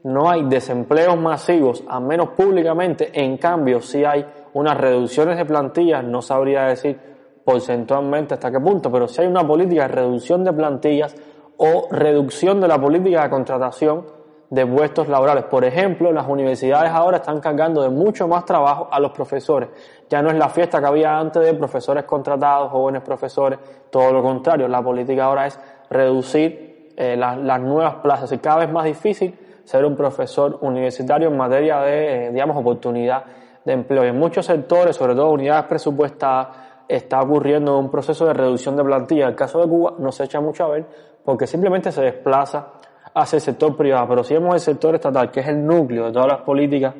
no 0.05 0.31
hay 0.31 0.45
desempleos 0.49 1.19
masivos, 1.19 1.83
al 1.89 2.03
menos 2.03 2.31
públicamente, 2.31 3.11
en 3.13 3.37
cambio 3.37 3.81
sí 3.81 4.05
hay 4.05 4.25
unas 4.55 4.77
reducciones 4.77 5.37
de 5.37 5.45
plantillas, 5.45 6.05
no 6.05 6.23
sabría 6.23 6.65
decir 6.65 6.99
porcentualmente 7.45 8.35
hasta 8.35 8.51
qué 8.51 8.61
punto, 8.61 8.93
pero 8.93 9.09
sí 9.09 9.23
hay 9.23 9.27
una 9.27 9.47
política 9.47 9.83
de 9.83 9.89
reducción 9.89 10.45
de 10.45 10.53
plantillas 10.53 11.17
o 11.57 11.89
reducción 11.91 12.61
de 12.61 12.69
la 12.69 12.81
política 12.81 13.23
de 13.25 13.31
contratación 13.31 14.18
de 14.51 14.67
puestos 14.67 15.09
laborales. 15.09 15.45
Por 15.45 15.65
ejemplo, 15.65 16.11
las 16.13 16.27
universidades 16.27 16.91
ahora 16.91 17.19
están 17.19 17.41
cargando 17.41 17.83
de 17.83 17.91
mucho 17.91 18.27
más 18.27 18.45
trabajo 18.45 18.89
a 18.91 18.99
los 18.99 19.13
profesores. 19.13 19.69
Ya 20.09 20.23
no 20.23 20.31
es 20.31 20.37
la 20.37 20.49
fiesta 20.49 20.81
que 20.81 20.87
había 20.87 21.19
antes 21.19 21.45
de 21.45 21.55
profesores 21.55 22.05
contratados, 22.05 22.71
jóvenes 22.71 23.03
profesores, 23.03 23.59
todo 23.91 24.13
lo 24.13 24.23
contrario. 24.23 24.67
La 24.69 24.83
política 24.83 25.25
ahora 25.25 25.47
es 25.47 25.61
reducir 25.91 26.93
eh, 26.97 27.17
las 27.17 27.61
nuevas 27.61 27.97
plazas 27.97 28.33
y 28.33 28.39
cada 28.39 28.61
vez 28.61 28.73
más 28.73 28.85
difícil 28.85 29.39
ser 29.65 29.85
un 29.85 29.95
profesor 29.95 30.59
universitario 30.63 31.29
en 31.29 31.37
materia 31.37 31.81
de, 31.81 32.27
eh, 32.27 32.31
digamos, 32.31 32.57
oportunidad 32.57 33.25
de 33.65 33.73
empleo. 33.75 34.05
Y 34.05 34.09
en 34.09 34.19
muchos 34.19 34.47
sectores, 34.47 34.97
sobre 34.97 35.15
todo 35.15 35.31
unidades 35.31 35.67
presupuestadas, 35.67 36.49
está 36.89 37.21
ocurriendo 37.21 37.79
un 37.79 37.91
proceso 37.91 38.25
de 38.25 38.33
reducción 38.33 38.77
de 38.77 38.83
plantilla. 38.83 39.25
En 39.25 39.31
el 39.31 39.37
caso 39.37 39.61
de 39.61 39.69
Cuba 39.69 39.95
no 39.99 40.11
se 40.11 40.25
echa 40.25 40.41
mucho 40.41 40.65
a 40.65 40.69
ver 40.69 40.87
porque 41.23 41.47
simplemente 41.47 41.93
se 41.93 42.01
desplaza 42.01 42.78
hacia 43.21 43.37
el 43.37 43.43
sector 43.43 43.77
privado, 43.77 44.07
pero 44.09 44.25
si 44.25 44.35
vemos 44.35 44.55
el 44.55 44.61
sector 44.61 44.95
estatal, 44.95 45.31
que 45.31 45.41
es 45.41 45.49
el 45.49 45.65
núcleo 45.65 46.07
de 46.07 46.13
todas 46.13 46.29
las 46.29 46.41
políticas, 46.43 46.95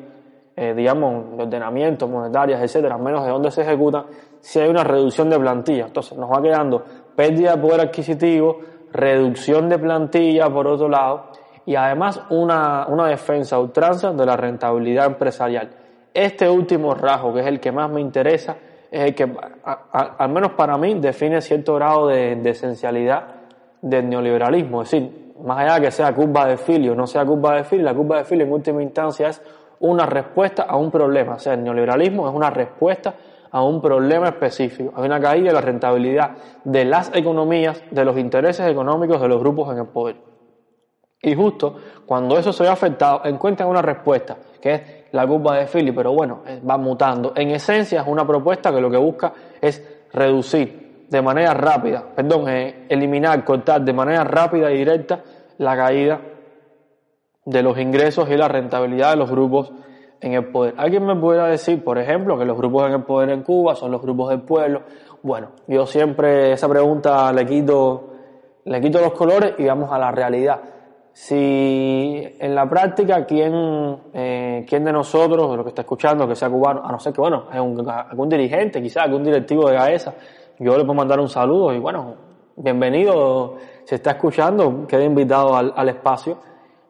eh, 0.55 0.73
digamos, 0.73 1.37
de 1.37 1.43
ordenamiento, 1.43 2.07
monetarias, 2.07 2.61
etcétera, 2.61 2.97
menos 2.97 3.23
de 3.23 3.31
dónde 3.31 3.49
se 3.49 3.61
ejecuta, 3.61 4.05
si 4.39 4.59
hay 4.59 4.69
una 4.69 4.83
reducción 4.83 5.29
de 5.29 5.39
plantilla. 5.39 5.85
Entonces 5.85 6.17
nos 6.17 6.29
va 6.29 6.41
quedando 6.41 6.83
pérdida 7.15 7.55
de 7.55 7.61
poder 7.61 7.81
adquisitivo, 7.81 8.59
reducción 8.91 9.69
de 9.69 9.79
plantilla 9.79 10.49
por 10.49 10.67
otro 10.67 10.89
lado, 10.89 11.31
y 11.65 11.75
además 11.75 12.21
una, 12.29 12.87
una 12.87 13.07
defensa 13.07 13.59
ultranza 13.59 14.11
de 14.11 14.25
la 14.25 14.35
rentabilidad 14.35 15.05
empresarial. 15.05 15.69
Este 16.13 16.49
último 16.49 16.93
rasgo, 16.95 17.33
que 17.33 17.41
es 17.41 17.47
el 17.47 17.59
que 17.59 17.71
más 17.71 17.89
me 17.89 18.01
interesa, 18.01 18.57
es 18.91 19.01
el 19.01 19.13
que, 19.15 19.31
al 19.63 20.29
menos 20.29 20.53
para 20.53 20.77
mí, 20.77 20.95
define 20.95 21.39
cierto 21.41 21.75
grado 21.75 22.07
de, 22.07 22.35
de 22.35 22.49
esencialidad 22.49 23.27
del 23.81 24.09
neoliberalismo. 24.09 24.81
Es 24.81 24.91
decir, 24.91 25.28
más 25.43 25.59
allá 25.59 25.75
de 25.75 25.81
que 25.81 25.91
sea 25.91 26.13
curva 26.13 26.45
de 26.45 26.57
filio 26.57 26.93
o 26.93 26.95
no 26.95 27.07
sea 27.07 27.25
curva 27.25 27.55
de 27.55 27.63
filio, 27.63 27.85
la 27.85 27.93
curva 27.93 28.17
de 28.17 28.25
filio 28.25 28.45
en 28.45 28.51
última 28.51 28.81
instancia 28.81 29.29
es 29.29 29.41
una 29.79 30.05
respuesta 30.05 30.63
a 30.63 30.75
un 30.75 30.91
problema. 30.91 31.35
O 31.35 31.39
sea, 31.39 31.53
el 31.53 31.63
neoliberalismo 31.63 32.27
es 32.27 32.35
una 32.35 32.49
respuesta 32.49 33.13
a 33.51 33.63
un 33.63 33.81
problema 33.81 34.27
específico. 34.27 34.91
Hay 34.95 35.05
una 35.05 35.19
caída 35.19 35.47
de 35.47 35.53
la 35.53 35.61
rentabilidad 35.61 36.31
de 36.63 36.85
las 36.85 37.11
economías, 37.15 37.81
de 37.89 38.05
los 38.05 38.17
intereses 38.17 38.67
económicos 38.67 39.21
de 39.21 39.27
los 39.27 39.39
grupos 39.39 39.71
en 39.71 39.79
el 39.79 39.87
poder. 39.87 40.17
Y 41.21 41.35
justo 41.35 41.75
cuando 42.05 42.37
eso 42.37 42.53
se 42.53 42.63
ve 42.63 42.69
afectado, 42.69 43.21
encuentran 43.25 43.69
una 43.69 43.81
respuesta, 43.81 44.37
que 44.61 44.73
es 44.73 44.81
la 45.11 45.27
curva 45.27 45.57
de 45.57 45.67
Philly, 45.67 45.91
pero 45.91 46.13
bueno, 46.13 46.43
va 46.67 46.77
mutando. 46.77 47.33
En 47.35 47.49
esencia 47.49 48.01
es 48.01 48.07
una 48.07 48.25
propuesta 48.25 48.71
que 48.73 48.79
lo 48.79 48.89
que 48.89 48.97
busca 48.97 49.33
es 49.59 49.83
reducir 50.13 50.78
de 51.09 51.21
manera 51.21 51.53
rápida, 51.53 52.03
perdón, 52.15 52.49
eh, 52.49 52.85
eliminar, 52.87 53.43
cortar 53.43 53.81
de 53.81 53.93
manera 53.93 54.23
rápida 54.23 54.71
y 54.71 54.77
directa 54.77 55.23
la 55.57 55.75
caída 55.75 56.21
de 57.45 57.63
los 57.63 57.77
ingresos 57.79 58.29
y 58.29 58.37
la 58.37 58.47
rentabilidad 58.47 59.11
de 59.11 59.17
los 59.17 59.31
grupos 59.31 59.71
en 60.21 60.33
el 60.33 60.51
poder. 60.51 60.75
¿Alguien 60.77 61.05
me 61.05 61.15
pudiera 61.15 61.47
decir, 61.47 61.83
por 61.83 61.97
ejemplo, 61.97 62.37
que 62.37 62.45
los 62.45 62.57
grupos 62.57 62.87
en 62.87 62.93
el 62.93 63.03
poder 63.03 63.29
en 63.31 63.43
Cuba 63.43 63.75
son 63.75 63.91
los 63.91 64.01
grupos 64.01 64.29
del 64.29 64.41
pueblo? 64.41 64.83
Bueno, 65.23 65.49
yo 65.67 65.85
siempre 65.85 66.51
esa 66.51 66.69
pregunta 66.69 67.31
le 67.33 67.45
quito, 67.45 68.09
le 68.65 68.79
quito 68.79 68.99
los 69.01 69.13
colores 69.13 69.55
y 69.57 69.65
vamos 69.65 69.91
a 69.91 69.97
la 69.97 70.11
realidad. 70.11 70.59
Si 71.11 72.23
en 72.39 72.55
la 72.55 72.69
práctica, 72.69 73.25
¿quién, 73.25 73.97
eh, 74.13 74.65
¿quién 74.69 74.85
de 74.85 74.93
nosotros, 74.93 75.49
de 75.51 75.57
lo 75.57 75.63
que 75.63 75.69
está 75.69 75.81
escuchando, 75.81 76.27
que 76.27 76.35
sea 76.35 76.49
cubano, 76.49 76.85
a 76.85 76.91
no 76.91 76.99
ser 76.99 77.11
que, 77.11 77.19
bueno, 77.19 77.47
es 77.51 77.59
un, 77.59 77.89
algún 77.89 78.29
dirigente, 78.29 78.81
quizás 78.81 79.05
algún 79.05 79.23
directivo 79.23 79.67
de 79.67 79.75
GAESA, 79.75 80.13
yo 80.59 80.77
le 80.77 80.83
puedo 80.83 80.93
mandar 80.93 81.19
un 81.19 81.29
saludo 81.29 81.73
y 81.73 81.79
bueno, 81.79 82.15
bienvenido, 82.57 83.55
si 83.85 83.95
está 83.95 84.11
escuchando, 84.11 84.85
quede 84.87 85.05
invitado 85.05 85.55
al, 85.55 85.89
espacio. 85.89 86.37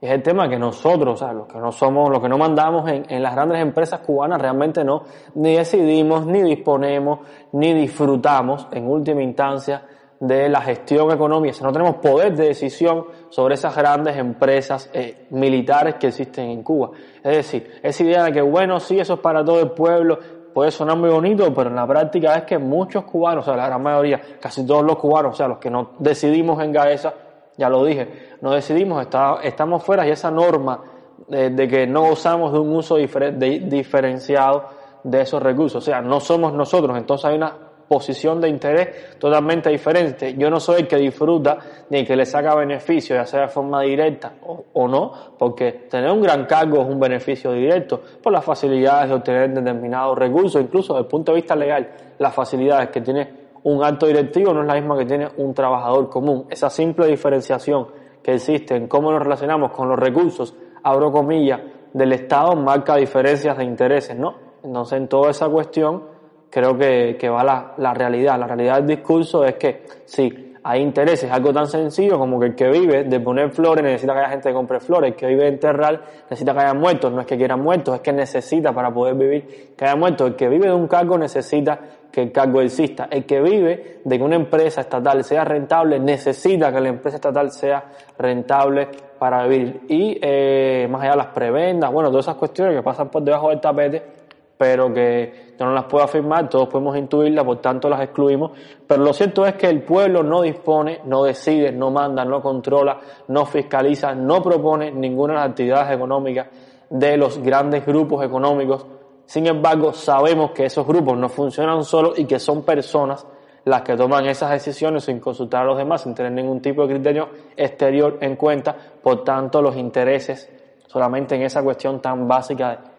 Es 0.02 0.10
el 0.10 0.24
tema 0.24 0.50
que 0.50 0.58
nosotros, 0.58 1.22
o 1.22 1.26
sea, 1.26 1.34
los 1.34 1.48
que 1.48 1.60
no 1.60 1.72
somos, 1.72 2.10
los 2.10 2.22
que 2.22 2.30
no 2.30 2.38
mandamos 2.38 2.90
en, 2.90 3.06
en 3.10 3.22
las 3.22 3.36
grandes 3.36 3.62
empresas 3.62 4.00
cubanas, 4.00 4.42
realmente 4.42 4.84
no, 4.84 5.04
ni 5.36 5.56
decidimos, 5.56 6.26
ni 6.26 6.42
disponemos, 6.42 7.20
ni 7.52 7.74
disfrutamos, 7.74 8.68
en 8.72 8.88
última 8.88 9.22
instancia, 9.22 9.84
de 10.20 10.50
la 10.50 10.62
gestión 10.62 11.12
económica, 11.12 11.54
si 11.54 11.64
no 11.64 11.72
tenemos 11.72 11.96
poder 11.96 12.36
de 12.36 12.48
decisión 12.48 13.06
sobre 13.30 13.56
esas 13.56 13.76
grandes 13.76 14.18
empresas 14.18 14.90
eh, 14.94 15.28
militares 15.30 15.96
que 15.96 16.08
existen 16.08 16.50
en 16.50 16.62
Cuba. 16.62 16.92
Es 17.24 17.38
decir, 17.38 17.80
esa 17.82 18.04
idea 18.04 18.24
de 18.26 18.34
que, 18.34 18.42
bueno, 18.42 18.80
sí, 18.80 19.00
eso 19.00 19.14
es 19.14 19.20
para 19.20 19.46
todo 19.46 19.62
el 19.62 19.72
pueblo, 19.72 20.20
puede 20.60 20.72
sonar 20.72 20.98
muy 20.98 21.10
bonito, 21.10 21.54
pero 21.54 21.70
en 21.70 21.78
la 21.78 21.88
práctica 21.88 22.36
es 22.36 22.44
que 22.44 22.58
muchos 22.58 23.06
cubanos, 23.06 23.44
o 23.44 23.46
sea, 23.46 23.56
la 23.56 23.68
gran 23.68 23.82
mayoría, 23.82 24.20
casi 24.42 24.68
todos 24.68 24.84
los 24.84 24.98
cubanos, 24.98 25.32
o 25.32 25.38
sea, 25.38 25.48
los 25.48 25.58
que 25.58 25.70
no 25.70 25.92
decidimos 26.00 26.62
en 26.62 26.74
Gaesa, 26.74 27.14
ya 27.56 27.70
lo 27.70 27.86
dije, 27.86 28.36
no 28.42 28.52
decidimos, 28.52 29.08
estamos 29.42 29.84
fuera 29.84 30.06
y 30.06 30.12
esa 30.12 30.30
norma 30.30 30.82
de, 31.30 31.66
que 31.70 31.88
no 31.88 32.10
gozamos 32.10 32.52
de 32.52 32.60
un 32.60 32.76
uso 32.76 32.98
diferenciado 32.98 34.66
de 35.02 35.22
esos 35.22 35.42
recursos, 35.42 35.82
o 35.82 35.86
sea, 35.86 36.02
no 36.02 36.20
somos 36.20 36.52
nosotros, 36.52 36.98
entonces 36.98 37.24
hay 37.24 37.38
una 37.38 37.69
posición 37.90 38.40
de 38.40 38.48
interés 38.48 39.18
totalmente 39.18 39.70
diferente. 39.70 40.36
Yo 40.38 40.50
no 40.50 40.60
soy 40.60 40.82
el 40.82 40.88
que 40.88 40.98
disfruta 40.98 41.58
ni 41.90 42.00
el 42.00 42.08
que 42.08 42.16
le 42.16 42.26
saca 42.26 42.56
beneficio, 42.56 43.16
ya 43.16 43.26
sea 43.26 43.42
de 43.42 43.48
forma 43.48 43.82
directa 43.82 44.34
o, 44.74 44.88
no, 44.88 45.12
porque 45.38 45.88
tener 45.90 46.12
un 46.12 46.22
gran 46.22 46.46
cargo 46.46 46.84
es 46.84 46.88
un 46.88 47.00
beneficio 47.00 47.52
directo 47.52 48.00
por 48.22 48.32
las 48.32 48.46
facilidades 48.46 49.10
de 49.10 49.16
obtener 49.16 49.54
determinados 49.54 50.18
recursos, 50.18 50.62
incluso 50.62 50.94
desde 50.94 51.06
el 51.06 51.10
punto 51.10 51.32
de 51.32 51.38
vista 51.38 51.56
legal, 51.56 51.90
las 52.20 52.34
facilidades 52.34 52.90
que 52.90 53.02
tiene 53.02 53.40
un 53.64 53.84
alto 53.84 54.06
directivo 54.06 54.54
no 54.54 54.62
es 54.62 54.68
la 54.68 54.76
misma 54.76 54.98
que 54.98 55.06
tiene 55.06 55.28
un 55.38 55.54
trabajador 55.54 56.10
común. 56.10 56.46
Esa 56.50 56.70
simple 56.70 57.08
diferenciación 57.08 57.88
que 58.22 58.36
existe 58.36 58.76
en 58.76 58.88
cómo 58.88 59.12
nos 59.12 59.24
relacionamos 59.24 59.72
con 59.72 59.90
los 59.90 59.98
recursos, 59.98 60.56
abro 60.84 61.12
comillas, 61.12 61.60
del 61.92 62.14
Estado 62.14 62.56
marca 62.56 62.96
diferencias 62.96 63.58
de 63.58 63.64
intereses, 63.64 64.16
¿no? 64.16 64.36
Entonces, 64.64 65.00
en 65.00 65.08
toda 65.08 65.32
esa 65.32 65.50
cuestión, 65.50 66.19
creo 66.50 66.78
que, 66.78 67.18
que 67.20 67.30
va 67.30 67.44
la, 67.44 67.74
la, 67.78 67.94
realidad. 67.94 68.40
La 68.40 68.48
realidad 68.48 68.78
del 68.78 68.88
discurso 68.88 69.44
es 69.46 69.56
que 69.56 69.84
sí, 70.06 70.50
hay 70.64 70.82
intereses, 70.82 71.32
algo 71.32 71.54
tan 71.54 71.68
sencillo 71.68 72.18
como 72.20 72.40
que 72.40 72.48
el 72.48 72.56
que 72.56 72.70
vive 72.70 73.06
de 73.06 73.20
poner 73.20 73.50
flores 73.52 73.84
necesita 73.84 74.14
que 74.14 74.20
haya 74.20 74.30
gente 74.30 74.50
que 74.50 74.54
compre 74.54 74.80
flores, 74.80 75.12
el 75.12 75.16
que 75.16 75.28
vive 75.28 75.44
de 75.44 75.50
enterrar 75.50 76.02
necesita 76.30 76.54
que 76.54 76.60
haya 76.60 76.74
muertos, 76.74 77.14
no 77.14 77.22
es 77.22 77.28
que 77.28 77.38
quieran 77.38 77.62
muertos, 77.62 77.96
es 77.96 78.02
que 78.02 78.12
necesita 78.12 78.74
para 78.74 78.94
poder 78.94 79.16
vivir 79.16 79.74
que 79.76 79.86
haya 79.86 79.96
muertos. 79.96 80.28
El 80.28 80.36
que 80.36 80.50
vive 80.50 80.68
de 80.68 80.74
un 80.74 80.88
cargo 80.88 81.18
necesita 81.18 81.80
que 82.12 82.24
el 82.24 82.32
cargo 82.32 82.62
exista. 82.62 83.08
El 83.10 83.26
que 83.26 83.42
vive 83.42 84.02
de 84.04 84.18
que 84.18 84.24
una 84.24 84.36
empresa 84.36 84.82
estatal 84.82 85.24
sea 85.24 85.46
rentable 85.46 86.00
necesita 86.00 86.74
que 86.74 86.82
la 86.82 86.90
empresa 86.90 87.18
estatal 87.18 87.52
sea 87.52 87.86
rentable 88.18 88.90
para 89.18 89.46
vivir. 89.48 89.82
Y 89.88 90.20
eh, 90.22 90.88
más 90.90 91.02
allá 91.02 91.12
de 91.12 91.18
las 91.18 91.28
prebendas, 91.28 91.92
bueno, 91.92 92.10
todas 92.10 92.26
esas 92.26 92.36
cuestiones 92.36 92.76
que 92.76 92.84
pasan 92.84 93.10
por 93.10 93.24
debajo 93.24 93.50
del 93.50 93.62
tapete, 93.62 94.19
pero 94.60 94.94
que 94.94 95.54
yo 95.58 95.66
no 95.66 95.72
las 95.72 95.86
puedo 95.86 96.04
afirmar, 96.04 96.50
todos 96.50 96.68
podemos 96.68 96.98
intuirlas, 96.98 97.46
por 97.46 97.62
tanto 97.62 97.88
las 97.88 98.02
excluimos, 98.02 98.52
pero 98.86 99.02
lo 99.02 99.14
cierto 99.14 99.46
es 99.46 99.56
que 99.56 99.68
el 99.68 99.84
pueblo 99.84 100.22
no 100.22 100.42
dispone, 100.42 101.00
no 101.06 101.24
decide, 101.24 101.72
no 101.72 101.92
manda, 101.92 102.26
no 102.26 102.42
controla, 102.42 103.00
no 103.30 103.46
fiscaliza, 103.46 104.14
no 104.14 104.44
propone 104.44 104.92
ninguna 104.92 105.36
de 105.36 105.40
las 105.40 105.50
actividades 105.52 105.96
económicas 105.96 106.48
de 106.90 107.16
los 107.16 107.38
grandes 107.38 107.86
grupos 107.86 108.26
económicos. 108.26 108.86
Sin 109.26 109.48
embargo, 109.48 109.94
sabemos 109.94 110.52
que 110.52 110.66
esos 110.66 110.86
grupos 110.86 111.18
no 111.18 111.30
funcionan 111.30 111.86
solos 111.86 112.20
y 112.20 112.26
que 112.26 112.38
son 112.38 112.64
personas 112.64 113.26
las 113.64 113.84
que 113.84 113.96
toman 113.96 114.26
esas 114.26 114.52
decisiones 114.52 115.06
sin 115.06 115.22
consultar 115.22 115.62
a 115.62 115.68
los 115.68 115.78
demás, 115.78 116.02
sin 116.02 116.14
tener 116.14 116.34
ningún 116.34 116.62
tipo 116.62 116.86
de 116.86 116.96
criterio 116.96 117.30
exterior 117.56 118.18
en 118.20 118.36
cuenta, 118.36 118.76
por 119.02 119.24
tanto 119.24 119.62
los 119.62 119.78
intereses 119.78 120.52
solamente 120.86 121.36
en 121.36 121.44
esa 121.44 121.64
cuestión 121.64 122.02
tan 122.02 122.28
básica 122.28 122.72
de 122.72 122.99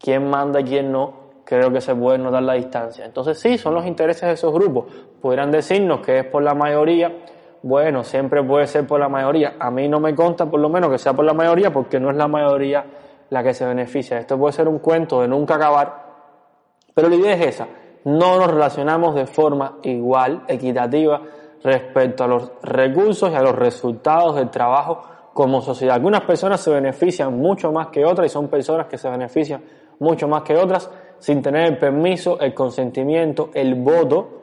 quién 0.00 0.28
manda 0.28 0.60
y 0.60 0.64
quién 0.64 0.90
no, 0.90 1.12
creo 1.44 1.70
que 1.72 1.80
se 1.80 1.94
puede 1.94 2.18
notar 2.18 2.42
la 2.42 2.54
distancia. 2.54 3.04
Entonces 3.04 3.38
sí, 3.38 3.58
son 3.58 3.74
los 3.74 3.86
intereses 3.86 4.22
de 4.22 4.32
esos 4.32 4.52
grupos. 4.52 4.86
Podrían 5.20 5.50
decirnos 5.50 6.00
que 6.00 6.20
es 6.20 6.24
por 6.24 6.42
la 6.42 6.54
mayoría. 6.54 7.12
Bueno, 7.62 8.02
siempre 8.02 8.42
puede 8.42 8.66
ser 8.66 8.86
por 8.86 8.98
la 8.98 9.08
mayoría. 9.08 9.56
A 9.58 9.70
mí 9.70 9.88
no 9.88 10.00
me 10.00 10.14
consta 10.14 10.46
por 10.46 10.60
lo 10.60 10.68
menos 10.68 10.90
que 10.90 10.98
sea 10.98 11.12
por 11.12 11.24
la 11.24 11.34
mayoría 11.34 11.72
porque 11.72 12.00
no 12.00 12.10
es 12.10 12.16
la 12.16 12.28
mayoría 12.28 12.84
la 13.28 13.42
que 13.42 13.52
se 13.52 13.66
beneficia. 13.66 14.18
Esto 14.18 14.38
puede 14.38 14.52
ser 14.52 14.68
un 14.68 14.78
cuento 14.78 15.20
de 15.20 15.28
nunca 15.28 15.56
acabar. 15.56 16.10
Pero 16.94 17.08
la 17.08 17.16
idea 17.16 17.34
es 17.34 17.46
esa. 17.46 17.66
No 18.04 18.38
nos 18.38 18.50
relacionamos 18.50 19.14
de 19.14 19.26
forma 19.26 19.78
igual, 19.82 20.44
equitativa, 20.48 21.20
respecto 21.62 22.24
a 22.24 22.26
los 22.26 22.52
recursos 22.62 23.30
y 23.30 23.34
a 23.34 23.42
los 23.42 23.54
resultados 23.54 24.36
del 24.36 24.48
trabajo 24.50 25.02
como 25.34 25.60
sociedad. 25.60 25.96
Algunas 25.96 26.22
personas 26.22 26.60
se 26.60 26.70
benefician 26.70 27.36
mucho 27.36 27.70
más 27.72 27.88
que 27.88 28.04
otras 28.04 28.26
y 28.26 28.30
son 28.30 28.48
personas 28.48 28.86
que 28.86 28.96
se 28.96 29.08
benefician 29.10 29.62
mucho 30.00 30.26
más 30.26 30.42
que 30.42 30.56
otras, 30.56 30.90
sin 31.18 31.40
tener 31.40 31.66
el 31.66 31.78
permiso, 31.78 32.40
el 32.40 32.52
consentimiento, 32.52 33.50
el 33.54 33.76
voto 33.76 34.40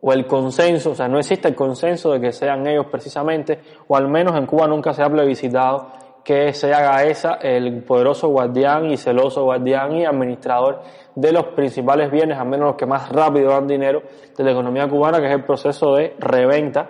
o 0.00 0.12
el 0.12 0.26
consenso, 0.26 0.92
o 0.92 0.94
sea, 0.94 1.08
no 1.08 1.18
existe 1.18 1.48
el 1.48 1.54
consenso 1.54 2.12
de 2.12 2.20
que 2.20 2.32
sean 2.32 2.66
ellos 2.66 2.86
precisamente, 2.90 3.60
o 3.86 3.96
al 3.96 4.08
menos 4.08 4.34
en 4.36 4.46
Cuba 4.46 4.66
nunca 4.66 4.94
se 4.94 5.02
ha 5.02 5.10
plebiscitado 5.10 5.88
que 6.24 6.52
se 6.52 6.72
haga 6.72 7.04
esa 7.04 7.34
el 7.34 7.82
poderoso 7.82 8.28
guardián 8.28 8.90
y 8.90 8.96
celoso 8.96 9.44
guardián 9.44 9.96
y 9.96 10.04
administrador 10.04 10.82
de 11.14 11.32
los 11.32 11.46
principales 11.48 12.10
bienes, 12.10 12.38
al 12.38 12.48
menos 12.48 12.68
los 12.68 12.76
que 12.76 12.86
más 12.86 13.10
rápido 13.10 13.50
dan 13.50 13.66
dinero 13.66 14.02
de 14.36 14.44
la 14.44 14.52
economía 14.52 14.88
cubana, 14.88 15.18
que 15.18 15.26
es 15.26 15.32
el 15.32 15.44
proceso 15.44 15.96
de 15.96 16.14
reventa 16.18 16.88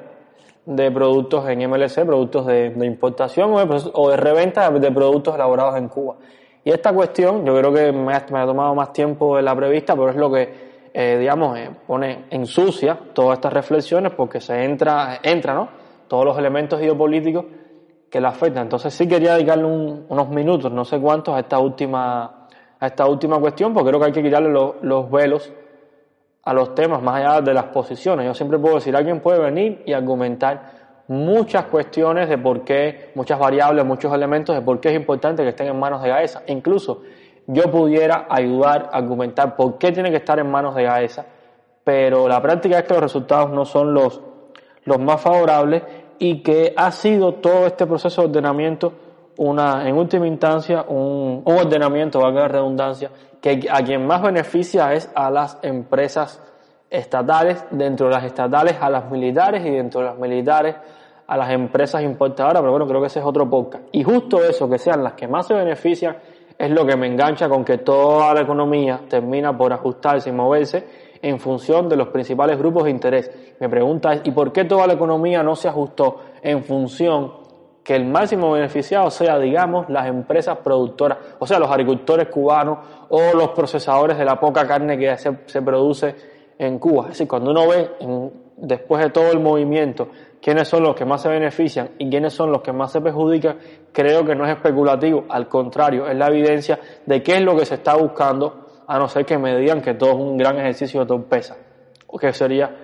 de 0.67 0.91
productos 0.91 1.49
en 1.49 1.69
MLC, 1.69 2.05
productos 2.05 2.47
de, 2.47 2.73
importación 2.85 3.53
o 3.53 4.11
de, 4.11 4.17
reventa 4.17 4.71
de 4.71 4.93
productos 4.93 5.35
elaborados 5.35 5.77
en 5.77 5.89
Cuba. 5.89 6.17
Y 6.65 6.71
esta 6.71 6.93
cuestión, 6.93 7.45
yo 7.45 7.57
creo 7.57 7.73
que 7.73 7.93
me 7.93 8.13
ha, 8.13 8.27
tomado 8.27 8.75
más 8.75 8.93
tiempo 8.93 9.37
de 9.37 9.43
la 9.43 9.57
prevista, 9.57 9.95
pero 9.95 10.11
es 10.11 10.17
lo 10.17 10.31
que, 10.31 10.91
eh, 10.93 11.17
digamos, 11.19 11.59
eh, 11.59 11.71
pone 11.87 12.27
en 12.31 12.47
sucia 12.47 12.99
todas 13.15 13.39
estas 13.39 13.53
reflexiones 13.53 14.13
porque 14.15 14.41
se 14.41 14.63
entra, 14.63 15.21
entra, 15.23 15.55
¿no? 15.55 15.69
Todos 16.07 16.25
los 16.25 16.39
elementos 16.39 16.79
geopolíticos 16.79 17.47
que 18.11 18.21
la 18.21 18.29
afectan. 18.31 18.65
Entonces 18.65 18.93
sí 18.93 19.09
quería 19.09 19.35
dedicarle 19.35 19.65
unos 19.65 20.29
minutos, 20.29 20.71
no 20.71 20.85
sé 20.85 21.01
cuántos, 21.01 21.35
a 21.35 21.41
esta 21.41 21.59
última, 21.59 22.47
a 22.79 22.87
esta 22.87 23.07
última 23.07 23.39
cuestión, 23.39 23.73
porque 23.73 23.89
creo 23.89 24.01
que 24.01 24.07
hay 24.07 24.13
que 24.13 24.23
quitarle 24.23 24.51
los 24.51 25.11
velos 25.11 25.51
a 26.43 26.53
los 26.53 26.75
temas 26.75 27.03
más 27.03 27.17
allá 27.17 27.41
de 27.41 27.55
las 27.55 27.65
posiciones. 27.67 28.27
Yo 28.27 28.35
siempre 28.35 28.59
puedo 28.59 28.77
decir, 28.77 28.95
alguien 28.97 29.21
puede 29.21 29.39
venir 29.39 29.83
y 29.87 29.93
argumentar 29.93 30.80
muchas 31.11 31.65
cuestiones 31.65 32.29
de 32.29 32.39
por 32.39 32.63
qué, 32.63 33.11
muchas 33.17 33.37
variables, 33.37 33.85
muchos 33.85 34.15
elementos 34.15 34.55
de 34.55 34.63
por 34.63 34.79
qué 34.79 34.91
es 34.91 34.95
importante 34.95 35.43
que 35.43 35.49
estén 35.49 35.67
en 35.67 35.77
manos 35.77 36.01
de 36.05 36.09
GAESA. 36.09 36.45
Incluso 36.47 37.03
yo 37.49 37.65
pudiera 37.65 38.29
ayudar 38.31 38.91
a 38.93 38.99
argumentar 38.99 39.57
por 39.57 39.77
qué 39.77 39.91
tiene 39.91 40.11
que 40.11 40.19
estar 40.19 40.39
en 40.39 40.49
manos 40.49 40.77
de 40.77 40.85
GAESA, 40.85 41.27
pero 41.83 42.29
la 42.29 42.41
práctica 42.41 42.79
es 42.79 42.85
que 42.85 42.95
los 42.95 43.03
resultados 43.03 43.51
no 43.51 43.65
son 43.65 43.93
los, 43.93 44.21
los 44.85 45.01
más 45.01 45.21
favorables 45.21 45.83
y 46.21 46.45
que 46.45 46.75
ha 46.77 46.93
sido 46.93 47.35
todo 47.35 47.67
este 47.67 47.89
proceso 47.89 48.23
de 48.23 48.29
ordenamiento 48.29 48.93
una, 49.39 49.89
en 49.89 49.97
última 49.97 50.29
instancia, 50.29 50.85
un, 50.87 51.43
un 51.45 51.59
ordenamiento, 51.59 52.21
valga 52.21 52.43
la 52.43 52.49
redundancia, 52.49 53.11
que 53.41 53.67
a 53.69 53.83
quien 53.83 54.07
más 54.07 54.23
beneficia 54.23 54.93
es 54.93 55.11
a 55.17 55.29
las 55.29 55.59
empresas 55.63 56.41
estatales, 56.89 57.65
dentro 57.73 58.07
de 58.07 58.13
las 58.13 58.25
estatales 58.25 58.77
a 58.81 58.89
las 58.91 59.11
militares 59.11 59.67
y 59.67 59.71
dentro 59.71 60.03
de 60.03 60.07
las 60.07 60.19
militares 60.19 60.77
a 61.31 61.37
las 61.37 61.51
empresas 61.53 62.03
importadoras, 62.03 62.61
pero 62.61 62.73
bueno, 62.73 62.89
creo 62.89 63.01
que 63.01 63.07
ese 63.07 63.21
es 63.21 63.25
otro 63.25 63.49
podcast. 63.49 63.85
Y 63.93 64.03
justo 64.03 64.43
eso, 64.43 64.69
que 64.69 64.79
sean 64.79 65.05
las 65.05 65.13
que 65.13 65.29
más 65.29 65.47
se 65.47 65.55
benefician, 65.55 66.17
es 66.59 66.71
lo 66.73 66.85
que 66.85 66.97
me 66.97 67.07
engancha 67.07 67.49
con 67.49 67.65
que 67.65 67.79
toda 67.79 68.35
la 68.35 68.41
economía 68.41 69.03
termina 69.09 69.57
por 69.57 69.73
ajustarse 69.73 70.31
y 70.31 70.33
moverse 70.33 70.85
en 71.23 71.39
función 71.39 71.89
de 71.89 71.95
los 71.95 72.09
principales 72.09 72.59
grupos 72.59 72.83
de 72.83 72.91
interés. 72.91 73.31
Mi 73.61 73.69
pregunta 73.69 74.13
es, 74.13 74.23
¿y 74.25 74.33
por 74.33 74.53
qué 74.53 74.65
toda 74.65 74.89
la 74.89 74.95
economía 74.95 75.41
no 75.45 75.55
se 75.55 75.69
ajustó 75.69 76.17
en 76.43 76.65
función 76.65 77.33
que 77.85 77.95
el 77.95 78.07
máximo 78.07 78.51
beneficiado 78.51 79.09
sea, 79.09 79.39
digamos, 79.39 79.89
las 79.89 80.09
empresas 80.09 80.59
productoras, 80.59 81.17
o 81.39 81.47
sea, 81.47 81.61
los 81.61 81.71
agricultores 81.71 82.27
cubanos 82.27 82.79
o 83.09 83.21
los 83.37 83.51
procesadores 83.51 84.19
de 84.19 84.25
la 84.25 84.41
poca 84.41 84.67
carne 84.67 84.99
que 84.99 85.17
se, 85.17 85.31
se 85.47 85.63
produce 85.63 86.13
en 86.59 86.81
Cuba? 86.81 87.05
Es 87.05 87.11
decir, 87.11 87.29
cuando 87.29 87.53
uno 87.53 87.69
ve 87.69 87.89
después 88.61 89.03
de 89.03 89.11
todo 89.11 89.33
el 89.33 89.41
movimiento 89.41 90.09
quiénes 90.41 90.69
son 90.69 90.83
los 90.83 90.95
que 90.95 91.05
más 91.05 91.23
se 91.23 91.29
benefician 91.29 91.91
y 91.99 92.09
quiénes 92.09 92.33
son 92.33 92.51
los 92.51 92.63
que 92.63 92.73
más 92.73 92.93
se 92.93 93.01
perjudican, 93.01 93.59
creo 93.93 94.25
que 94.25 94.35
no 94.35 94.47
es 94.47 94.53
especulativo, 94.53 95.27
al 95.29 95.49
contrario, 95.49 96.09
es 96.09 96.17
la 96.17 96.29
evidencia 96.29 96.79
de 97.05 97.23
qué 97.23 97.37
es 97.37 97.43
lo 97.43 97.57
que 97.57 97.67
se 97.67 97.75
está 97.75 97.95
buscando, 97.97 98.67
a 98.87 98.99
no 98.99 99.09
ser 99.09 99.25
que 99.25 99.39
me 99.39 99.57
digan 99.59 99.81
que 99.81 99.95
todo 99.95 100.11
es 100.11 100.17
un 100.17 100.37
gran 100.37 100.59
ejercicio 100.59 101.01
de 101.01 101.07
torpeza, 101.07 101.57
o 102.07 102.19
que 102.19 102.33
sería 102.33 102.75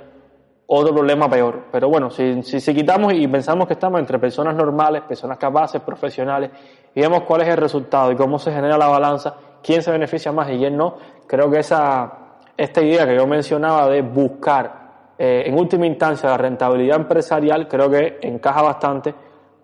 otro 0.69 0.95
problema 0.95 1.29
peor. 1.29 1.65
Pero 1.73 1.89
bueno, 1.89 2.11
si, 2.11 2.43
si, 2.43 2.75
quitamos 2.75 3.12
y 3.15 3.27
pensamos 3.27 3.67
que 3.67 3.73
estamos 3.73 4.01
entre 4.01 4.19
personas 4.19 4.55
normales, 4.55 5.03
personas 5.03 5.39
capaces, 5.39 5.81
profesionales, 5.81 6.51
y 6.95 7.01
vemos 7.01 7.23
cuál 7.23 7.43
es 7.43 7.49
el 7.49 7.57
resultado 7.57 8.12
y 8.12 8.17
cómo 8.17 8.39
se 8.39 8.53
genera 8.53 8.77
la 8.77 8.89
balanza, 8.89 9.35
quién 9.62 9.83
se 9.83 9.91
beneficia 9.91 10.31
más 10.31 10.51
y 10.51 10.59
quién 10.59 10.77
no, 10.77 10.97
creo 11.27 11.51
que 11.51 11.61
esa, 11.61 12.39
esta 12.57 12.83
idea 12.83 13.07
que 13.07 13.17
yo 13.17 13.27
mencionaba 13.27 13.89
de 13.89 14.03
buscar 14.03 14.86
eh, 15.19 15.45
en 15.47 15.59
última 15.59 15.87
instancia, 15.87 16.29
la 16.29 16.37
rentabilidad 16.37 16.97
empresarial 16.97 17.69
creo 17.69 17.89
que 17.91 18.19
encaja 18.23 18.63
bastante 18.63 19.15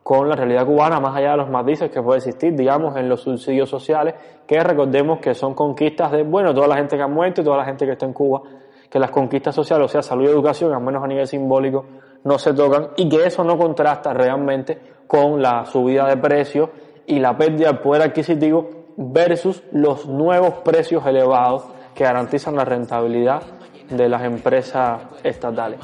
con 0.02 0.28
la 0.28 0.34
realidad 0.34 0.66
cubana, 0.66 0.98
más 0.98 1.14
allá 1.14 1.32
de 1.32 1.36
los 1.38 1.50
matices 1.50 1.90
que 1.90 2.02
puede 2.02 2.18
existir, 2.18 2.54
digamos, 2.54 2.96
en 2.96 3.08
los 3.08 3.20
subsidios 3.20 3.68
sociales, 3.68 4.14
que 4.46 4.62
recordemos 4.62 5.20
que 5.20 5.34
son 5.34 5.54
conquistas 5.54 6.10
de, 6.10 6.24
bueno, 6.24 6.52
toda 6.52 6.66
la 6.66 6.76
gente 6.76 6.96
que 6.96 7.02
ha 7.02 7.08
muerto 7.08 7.40
y 7.40 7.44
toda 7.44 7.58
la 7.58 7.64
gente 7.64 7.86
que 7.86 7.92
está 7.92 8.06
en 8.06 8.12
Cuba, 8.12 8.42
que 8.90 8.98
las 8.98 9.10
conquistas 9.10 9.54
sociales, 9.54 9.84
o 9.84 9.88
sea, 9.88 10.02
salud 10.02 10.24
y 10.24 10.28
educación, 10.28 10.72
al 10.72 10.82
menos 10.82 11.04
a 11.04 11.06
nivel 11.06 11.26
simbólico, 11.26 11.84
no 12.24 12.38
se 12.38 12.52
tocan 12.52 12.88
y 12.96 13.08
que 13.08 13.26
eso 13.26 13.44
no 13.44 13.56
contrasta 13.56 14.12
realmente 14.12 14.78
con 15.06 15.40
la 15.40 15.64
subida 15.64 16.06
de 16.08 16.16
precios 16.16 16.70
y 17.06 17.18
la 17.18 17.36
pérdida 17.36 17.68
del 17.68 17.78
poder 17.78 18.02
adquisitivo 18.02 18.68
versus 18.96 19.62
los 19.72 20.06
nuevos 20.06 20.54
precios 20.64 21.04
elevados 21.06 21.64
que 21.94 22.04
garantizan 22.04 22.56
la 22.56 22.64
rentabilidad 22.64 23.42
de 23.90 24.08
las 24.08 24.22
empresas 24.22 25.00
estatales. 25.22 25.78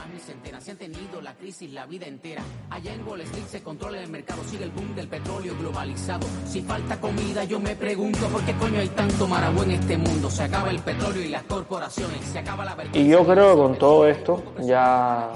Se 0.61 0.73
han 0.73 0.77
tenido 0.77 1.23
la 1.23 1.33
crisis 1.35 1.73
la 1.73 1.87
vida 1.87 2.07
entera. 2.07 2.43
Allá 2.69 2.93
en 2.93 3.07
Wall 3.09 3.23
Street 3.23 3.47
se 3.47 3.63
controla 3.63 4.03
el 4.03 4.11
mercado, 4.11 4.43
sigue 4.45 4.65
el 4.65 4.71
boom 4.71 4.95
del 4.95 5.09
petróleo 5.09 5.55
globalizado. 5.59 6.27
Si 6.45 6.61
falta 6.61 7.01
comida, 7.01 7.45
yo 7.45 7.59
me 7.59 7.75
pregunto 7.75 8.27
por 8.29 8.43
qué 8.43 8.53
coño 8.55 8.79
hay 8.79 8.89
tanto 8.89 9.27
marabú 9.27 9.63
en 9.63 9.71
este 9.71 9.97
mundo. 9.97 10.29
Se 10.29 10.43
acaba 10.43 10.69
el 10.69 10.81
petróleo 10.81 11.23
y 11.23 11.29
las 11.29 11.45
corporaciones, 11.45 12.21
se 12.21 12.41
acaba 12.41 12.67
la 12.67 12.77
Y 12.93 13.09
yo 13.09 13.25
creo 13.25 13.55
que 13.55 13.63
con 13.63 13.77
todo 13.77 14.07
esto 14.07 14.43
ya, 14.61 15.31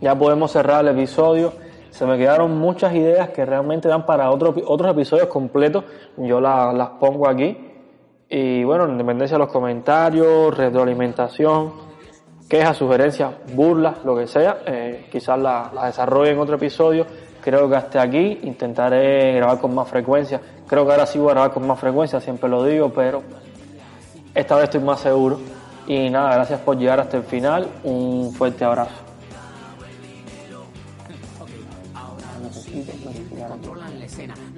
ya 0.00 0.18
podemos 0.18 0.50
cerrar 0.50 0.84
el 0.84 0.98
episodio. 0.98 1.52
Se 1.90 2.04
me 2.04 2.18
quedaron 2.18 2.58
muchas 2.58 2.94
ideas 2.94 3.28
que 3.30 3.44
realmente 3.44 3.86
dan 3.86 4.06
para 4.06 4.30
otro, 4.30 4.54
otros 4.66 4.90
episodios 4.90 5.28
completos. 5.28 5.84
Yo 6.16 6.40
las 6.40 6.88
pongo 6.98 7.28
aquí. 7.28 7.71
Y 8.34 8.64
bueno, 8.64 8.86
en 8.86 8.96
dependencia 8.96 9.34
de 9.34 9.44
los 9.44 9.52
comentarios, 9.52 10.56
retroalimentación, 10.56 11.70
quejas, 12.48 12.78
sugerencias, 12.78 13.30
burlas, 13.54 14.02
lo 14.06 14.16
que 14.16 14.26
sea, 14.26 14.62
eh, 14.64 15.06
quizás 15.12 15.38
la, 15.38 15.70
la 15.74 15.84
desarrolle 15.84 16.30
en 16.30 16.38
otro 16.38 16.56
episodio. 16.56 17.04
Creo 17.42 17.68
que 17.68 17.76
hasta 17.76 18.00
aquí 18.00 18.38
intentaré 18.44 19.34
grabar 19.34 19.60
con 19.60 19.74
más 19.74 19.86
frecuencia. 19.86 20.40
Creo 20.66 20.86
que 20.86 20.92
ahora 20.92 21.04
sí 21.04 21.18
voy 21.18 21.28
a 21.28 21.34
grabar 21.34 21.52
con 21.52 21.66
más 21.66 21.78
frecuencia, 21.78 22.20
siempre 22.20 22.48
lo 22.48 22.64
digo, 22.64 22.90
pero 22.90 23.22
esta 24.34 24.54
vez 24.54 24.64
estoy 24.64 24.80
más 24.80 25.00
seguro. 25.00 25.38
Y 25.86 26.08
nada, 26.08 26.32
gracias 26.36 26.60
por 26.60 26.78
llegar 26.78 27.00
hasta 27.00 27.18
el 27.18 27.24
final. 27.24 27.68
Un 27.84 28.32
fuerte 28.32 28.64
abrazo. 28.64 29.01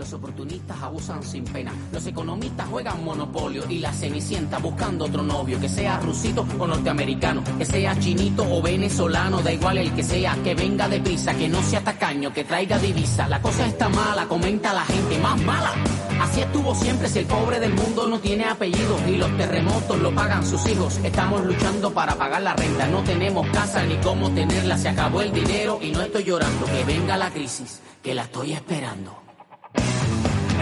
Los 0.04 0.12
oportunistas 0.12 0.82
abusan 0.82 1.22
sin 1.22 1.44
pena. 1.44 1.72
Los 1.90 2.06
economistas 2.06 2.68
juegan 2.68 3.02
monopolio. 3.02 3.62
Y 3.70 3.78
la 3.78 3.90
cenicienta 3.90 4.58
buscando 4.58 5.06
otro 5.06 5.22
novio. 5.22 5.58
Que 5.58 5.66
sea 5.66 5.98
rusito 5.98 6.46
o 6.58 6.66
norteamericano. 6.66 7.42
Que 7.56 7.64
sea 7.64 7.98
chinito 7.98 8.44
o 8.46 8.60
venezolano. 8.60 9.40
Da 9.40 9.50
igual 9.50 9.78
el 9.78 9.94
que 9.94 10.02
sea. 10.02 10.36
Que 10.44 10.54
venga 10.54 10.88
deprisa. 10.88 11.32
Que 11.32 11.48
no 11.48 11.62
sea 11.62 11.82
tacaño. 11.82 12.34
Que 12.34 12.44
traiga 12.44 12.78
divisa. 12.78 13.26
La 13.28 13.40
cosa 13.40 13.66
está 13.66 13.88
mala. 13.88 14.26
Comenta 14.26 14.74
la 14.74 14.84
gente 14.84 15.18
más 15.20 15.40
mala. 15.40 15.72
Así 16.20 16.42
estuvo 16.42 16.74
siempre. 16.74 17.08
Si 17.08 17.20
el 17.20 17.24
pobre 17.26 17.58
del 17.58 17.72
mundo 17.72 18.06
no 18.06 18.18
tiene 18.18 18.44
apellido. 18.44 18.98
Y 19.08 19.16
los 19.16 19.34
terremotos 19.38 19.98
lo 20.00 20.14
pagan 20.14 20.44
sus 20.44 20.68
hijos. 20.68 21.00
Estamos 21.02 21.46
luchando 21.46 21.94
para 21.94 22.14
pagar 22.14 22.42
la 22.42 22.52
renta. 22.52 22.86
No 22.88 23.02
tenemos 23.04 23.46
casa 23.48 23.82
ni 23.84 23.96
cómo 24.02 24.30
tenerla. 24.32 24.76
Se 24.76 24.90
acabó 24.90 25.22
el 25.22 25.32
dinero. 25.32 25.78
Y 25.80 25.92
no 25.92 26.02
estoy 26.02 26.24
llorando. 26.24 26.66
Que 26.66 26.84
venga 26.84 27.16
la 27.16 27.30
crisis. 27.30 27.80
Que 28.02 28.14
la 28.14 28.24
estoy 28.24 28.52
esperando. 28.52 29.23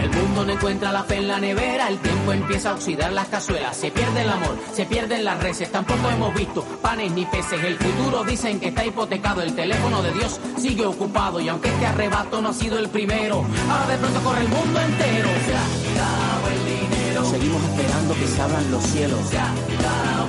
El 0.03 0.09
mundo 0.11 0.45
no 0.45 0.51
encuentra 0.51 0.91
la 0.91 1.03
fe 1.03 1.15
en 1.15 1.29
la 1.29 1.39
nevera, 1.39 1.87
el 1.87 1.97
tiempo 1.99 2.33
empieza 2.33 2.71
a 2.71 2.73
oxidar 2.73 3.13
las 3.13 3.29
cazuelas, 3.29 3.77
se 3.77 3.89
pierde 3.89 4.21
el 4.21 4.29
amor, 4.29 4.57
se 4.73 4.85
pierden 4.85 5.23
las 5.23 5.41
reses, 5.41 5.71
tampoco 5.71 6.09
hemos 6.09 6.33
visto 6.35 6.61
panes 6.81 7.09
ni 7.13 7.25
peces, 7.25 7.63
el 7.63 7.77
futuro 7.77 8.25
dicen 8.25 8.59
que 8.59 8.67
está 8.67 8.85
hipotecado, 8.85 9.41
el 9.41 9.55
teléfono 9.55 10.03
de 10.03 10.11
Dios 10.11 10.41
sigue 10.57 10.85
ocupado 10.85 11.39
y 11.39 11.47
aunque 11.47 11.69
este 11.69 11.85
arrebato 11.85 12.41
no 12.41 12.49
ha 12.49 12.53
sido 12.53 12.77
el 12.79 12.89
primero, 12.89 13.45
ahora 13.69 13.87
de 13.87 13.97
pronto 13.97 14.19
corre 14.23 14.41
el 14.41 14.49
mundo 14.49 14.81
entero. 14.81 15.29
Se 15.45 16.53
el 16.53 16.65
dinero. 16.65 17.25
Seguimos 17.25 17.63
esperando 17.63 18.13
que 18.15 18.27
se 18.27 18.41
abran 18.41 18.71
los 18.71 18.83
cielos, 18.83 19.19
se 19.29 19.37
ha 19.37 19.53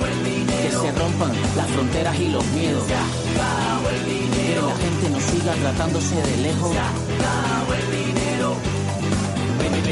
el 0.09 0.23
dinero. 0.23 0.81
que 0.81 0.87
se 0.87 0.91
rompan 0.97 1.31
las 1.57 1.67
fronteras 1.67 2.17
y 2.17 2.29
los 2.29 2.45
miedos, 2.47 2.87
se 2.87 2.95
ha 2.95 3.79
el 3.91 4.05
dinero. 4.05 4.61
que 4.61 4.67
la 4.67 4.77
gente 4.77 5.09
nos 5.09 5.23
siga 5.23 5.53
tratándose 5.53 6.15
de 6.15 6.37
lejos. 6.37 6.71
Se 6.71 6.79
ha 6.79 7.77
el 7.77 8.05
dinero. 8.05 8.74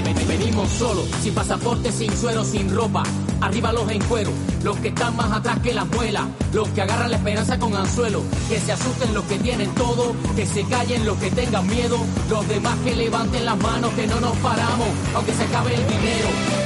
Venimos 0.01 0.69
solos, 0.71 1.06
sin 1.21 1.36
pasaporte, 1.36 1.91
sin 1.91 2.12
suero, 2.17 2.43
sin 2.43 2.73
ropa. 2.73 3.03
Arriba 3.41 3.71
los 3.71 3.89
en 3.91 4.01
cuero, 4.06 4.32
los 4.63 4.75
que 4.77 4.88
están 4.88 5.15
más 5.15 5.32
atrás 5.32 5.60
que 5.60 5.73
las 5.73 5.86
muelas. 5.88 6.25
Los 6.51 6.67
que 6.69 6.82
agarran 6.82 7.12
la 7.12 7.17
esperanza 7.17 7.60
con 7.60 7.75
anzuelo. 7.75 8.23
Que 8.49 8.60
se 8.60 8.71
asusten 8.71 9.13
los 9.13 9.23
que 9.25 9.38
tienen 9.38 9.69
todo, 9.75 10.15
que 10.36 10.45
se 10.47 10.63
callen 10.63 11.06
los 11.06 11.17
que 11.17 11.29
tengan 11.29 11.67
miedo. 11.67 11.97
Los 12.29 12.47
demás 12.47 12.75
que 12.84 12.95
levanten 12.95 13.45
las 13.45 13.58
manos, 13.58 13.93
que 13.93 14.08
no 14.08 14.19
nos 14.19 14.36
paramos, 14.38 14.88
aunque 15.13 15.34
se 15.34 15.43
acabe 15.43 15.75
el 15.75 15.88
dinero. 15.88 16.62